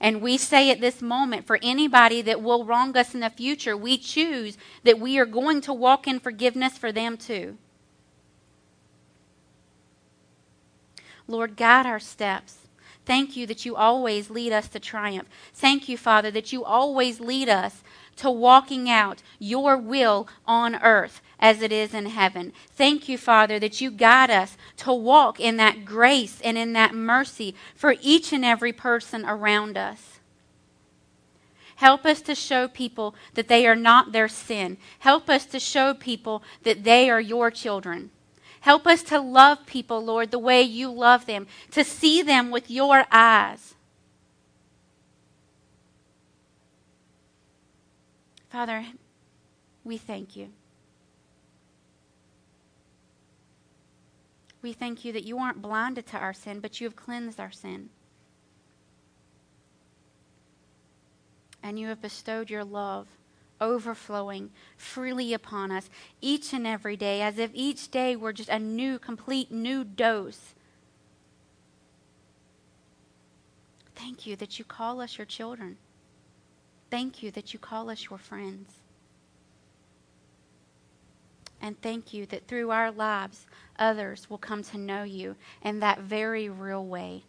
And 0.00 0.22
we 0.22 0.38
say 0.38 0.70
at 0.70 0.80
this 0.80 1.02
moment, 1.02 1.46
for 1.46 1.58
anybody 1.62 2.22
that 2.22 2.42
will 2.42 2.64
wrong 2.64 2.96
us 2.96 3.14
in 3.14 3.20
the 3.20 3.28
future, 3.28 3.76
we 3.76 3.98
choose 3.98 4.56
that 4.82 4.98
we 4.98 5.18
are 5.18 5.26
going 5.26 5.60
to 5.62 5.74
walk 5.74 6.08
in 6.08 6.20
forgiveness 6.20 6.78
for 6.78 6.90
them 6.90 7.18
too. 7.18 7.58
Lord, 11.28 11.56
guide 11.56 11.86
our 11.86 12.00
steps. 12.00 12.56
Thank 13.04 13.36
you 13.36 13.46
that 13.46 13.64
you 13.64 13.76
always 13.76 14.30
lead 14.30 14.52
us 14.52 14.68
to 14.68 14.80
triumph. 14.80 15.28
Thank 15.54 15.88
you, 15.88 15.96
Father, 15.96 16.30
that 16.30 16.52
you 16.52 16.64
always 16.64 17.20
lead 17.20 17.48
us 17.48 17.82
to 18.16 18.30
walking 18.30 18.90
out 18.90 19.22
your 19.38 19.76
will 19.76 20.28
on 20.46 20.76
earth 20.76 21.22
as 21.38 21.62
it 21.62 21.72
is 21.72 21.94
in 21.94 22.06
heaven. 22.06 22.52
Thank 22.76 23.08
you, 23.08 23.16
Father, 23.16 23.58
that 23.58 23.80
you 23.80 23.90
guide 23.90 24.30
us 24.30 24.56
to 24.78 24.92
walk 24.92 25.40
in 25.40 25.56
that 25.56 25.84
grace 25.84 26.40
and 26.42 26.58
in 26.58 26.74
that 26.74 26.94
mercy 26.94 27.54
for 27.74 27.96
each 28.02 28.32
and 28.32 28.44
every 28.44 28.72
person 28.72 29.24
around 29.24 29.78
us. 29.78 30.20
Help 31.76 32.04
us 32.04 32.20
to 32.20 32.34
show 32.34 32.68
people 32.68 33.14
that 33.32 33.48
they 33.48 33.66
are 33.66 33.74
not 33.74 34.12
their 34.12 34.28
sin. 34.28 34.76
Help 34.98 35.30
us 35.30 35.46
to 35.46 35.58
show 35.58 35.94
people 35.94 36.42
that 36.62 36.84
they 36.84 37.08
are 37.08 37.22
your 37.22 37.50
children. 37.50 38.10
Help 38.60 38.86
us 38.86 39.02
to 39.04 39.18
love 39.18 39.66
people, 39.66 40.04
Lord, 40.04 40.30
the 40.30 40.38
way 40.38 40.62
you 40.62 40.90
love 40.90 41.26
them, 41.26 41.46
to 41.70 41.82
see 41.82 42.22
them 42.22 42.50
with 42.50 42.70
your 42.70 43.04
eyes. 43.10 43.74
Father, 48.50 48.84
we 49.82 49.96
thank 49.96 50.36
you. 50.36 50.50
We 54.60 54.72
thank 54.74 55.04
you 55.04 55.12
that 55.14 55.24
you 55.24 55.38
aren't 55.38 55.62
blinded 55.62 56.06
to 56.08 56.18
our 56.18 56.34
sin, 56.34 56.60
but 56.60 56.80
you 56.80 56.86
have 56.86 56.96
cleansed 56.96 57.40
our 57.40 57.52
sin. 57.52 57.88
And 61.62 61.78
you 61.78 61.88
have 61.88 62.02
bestowed 62.02 62.50
your 62.50 62.64
love 62.64 63.06
overflowing 63.60 64.50
freely 64.76 65.34
upon 65.34 65.70
us 65.70 65.90
each 66.20 66.52
and 66.52 66.66
every 66.66 66.96
day, 66.96 67.22
as 67.22 67.38
if 67.38 67.50
each 67.54 67.90
day 67.90 68.16
were 68.16 68.32
just 68.32 68.48
a 68.48 68.58
new, 68.58 68.98
complete 68.98 69.50
new 69.52 69.84
dose. 69.84 70.54
Thank 73.94 74.26
you 74.26 74.36
that 74.36 74.58
you 74.58 74.64
call 74.64 75.00
us 75.00 75.18
your 75.18 75.26
children. 75.26 75.76
Thank 76.90 77.22
you 77.22 77.30
that 77.32 77.52
you 77.52 77.58
call 77.58 77.90
us 77.90 78.08
your 78.08 78.18
friends. 78.18 78.74
And 81.60 81.80
thank 81.82 82.14
you 82.14 82.24
that 82.26 82.46
through 82.48 82.70
our 82.70 82.90
lives, 82.90 83.46
others 83.78 84.30
will 84.30 84.38
come 84.38 84.62
to 84.64 84.78
know 84.78 85.02
you 85.02 85.36
in 85.62 85.80
that 85.80 86.00
very 86.00 86.48
real 86.48 86.84
way. 86.84 87.24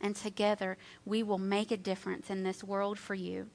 And 0.00 0.16
together, 0.16 0.78
we 1.04 1.22
will 1.22 1.38
make 1.38 1.70
a 1.70 1.76
difference 1.76 2.30
in 2.30 2.42
this 2.42 2.64
world 2.64 2.98
for 2.98 3.14
you. 3.14 3.48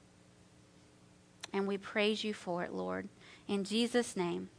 And 1.56 1.66
we 1.66 1.78
praise 1.78 2.22
you 2.22 2.34
for 2.34 2.62
it, 2.64 2.74
Lord. 2.74 3.08
In 3.48 3.64
Jesus' 3.64 4.14
name, 4.14 4.50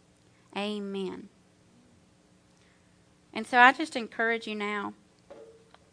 amen. 0.57 1.29
And 3.31 3.45
so 3.45 3.59
I 3.59 3.71
just 3.71 3.95
encourage 3.95 4.47
you 4.47 4.55
now, 4.55 4.93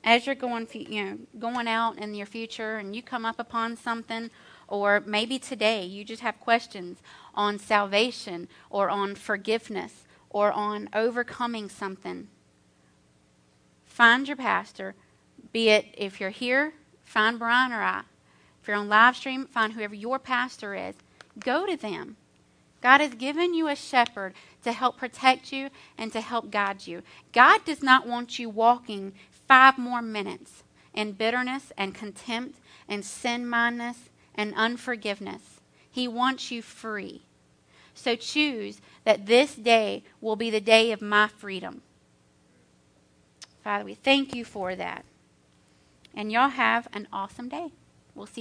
as 0.02 0.24
you're 0.24 0.34
going, 0.34 0.66
you 0.72 1.05
know, 1.05 1.18
going 1.38 1.68
out 1.68 1.98
in 1.98 2.14
your 2.14 2.24
future 2.24 2.78
and 2.78 2.96
you 2.96 3.02
come 3.02 3.26
up 3.26 3.38
upon 3.38 3.76
something, 3.76 4.30
or 4.66 5.02
maybe 5.05 5.38
today 5.38 5.84
you 5.84 6.07
just 6.07 6.22
have 6.22 6.40
questions 6.40 7.00
on 7.34 7.59
salvation 7.59 8.48
or 8.70 8.88
on 8.88 9.14
forgiveness 9.14 10.07
or 10.30 10.52
on 10.52 10.88
overcoming 10.94 11.68
something. 11.68 12.28
Find 13.84 14.26
your 14.26 14.38
pastor, 14.38 14.94
be 15.52 15.68
it 15.68 15.84
if 15.98 16.18
you're 16.18 16.30
here, 16.30 16.72
find 17.02 17.38
Brian 17.38 17.72
or 17.72 17.82
I. 17.82 18.05
If 18.64 18.68
you're 18.68 18.78
on 18.78 18.88
live 18.88 19.14
stream, 19.14 19.44
find 19.44 19.74
whoever 19.74 19.94
your 19.94 20.18
pastor 20.18 20.74
is. 20.74 20.94
Go 21.38 21.66
to 21.66 21.76
them. 21.76 22.16
God 22.80 23.02
has 23.02 23.14
given 23.14 23.52
you 23.52 23.68
a 23.68 23.76
shepherd 23.76 24.32
to 24.62 24.72
help 24.72 24.96
protect 24.96 25.52
you 25.52 25.68
and 25.98 26.10
to 26.14 26.22
help 26.22 26.50
guide 26.50 26.86
you. 26.86 27.02
God 27.34 27.62
does 27.66 27.82
not 27.82 28.06
want 28.06 28.38
you 28.38 28.48
walking 28.48 29.12
five 29.46 29.76
more 29.76 30.00
minutes 30.00 30.62
in 30.94 31.12
bitterness 31.12 31.72
and 31.76 31.94
contempt 31.94 32.58
and 32.88 33.04
sin 33.04 33.46
mindedness 33.46 34.08
and 34.34 34.54
unforgiveness. 34.54 35.60
He 35.90 36.08
wants 36.08 36.50
you 36.50 36.62
free. 36.62 37.20
So 37.94 38.16
choose 38.16 38.80
that 39.04 39.26
this 39.26 39.54
day 39.56 40.04
will 40.22 40.36
be 40.36 40.48
the 40.48 40.58
day 40.58 40.90
of 40.90 41.02
my 41.02 41.28
freedom. 41.28 41.82
Father, 43.62 43.84
we 43.84 43.92
thank 43.92 44.34
you 44.34 44.42
for 44.42 44.74
that. 44.74 45.04
And 46.14 46.32
y'all 46.32 46.48
have 46.48 46.88
an 46.94 47.08
awesome 47.12 47.50
day. 47.50 47.72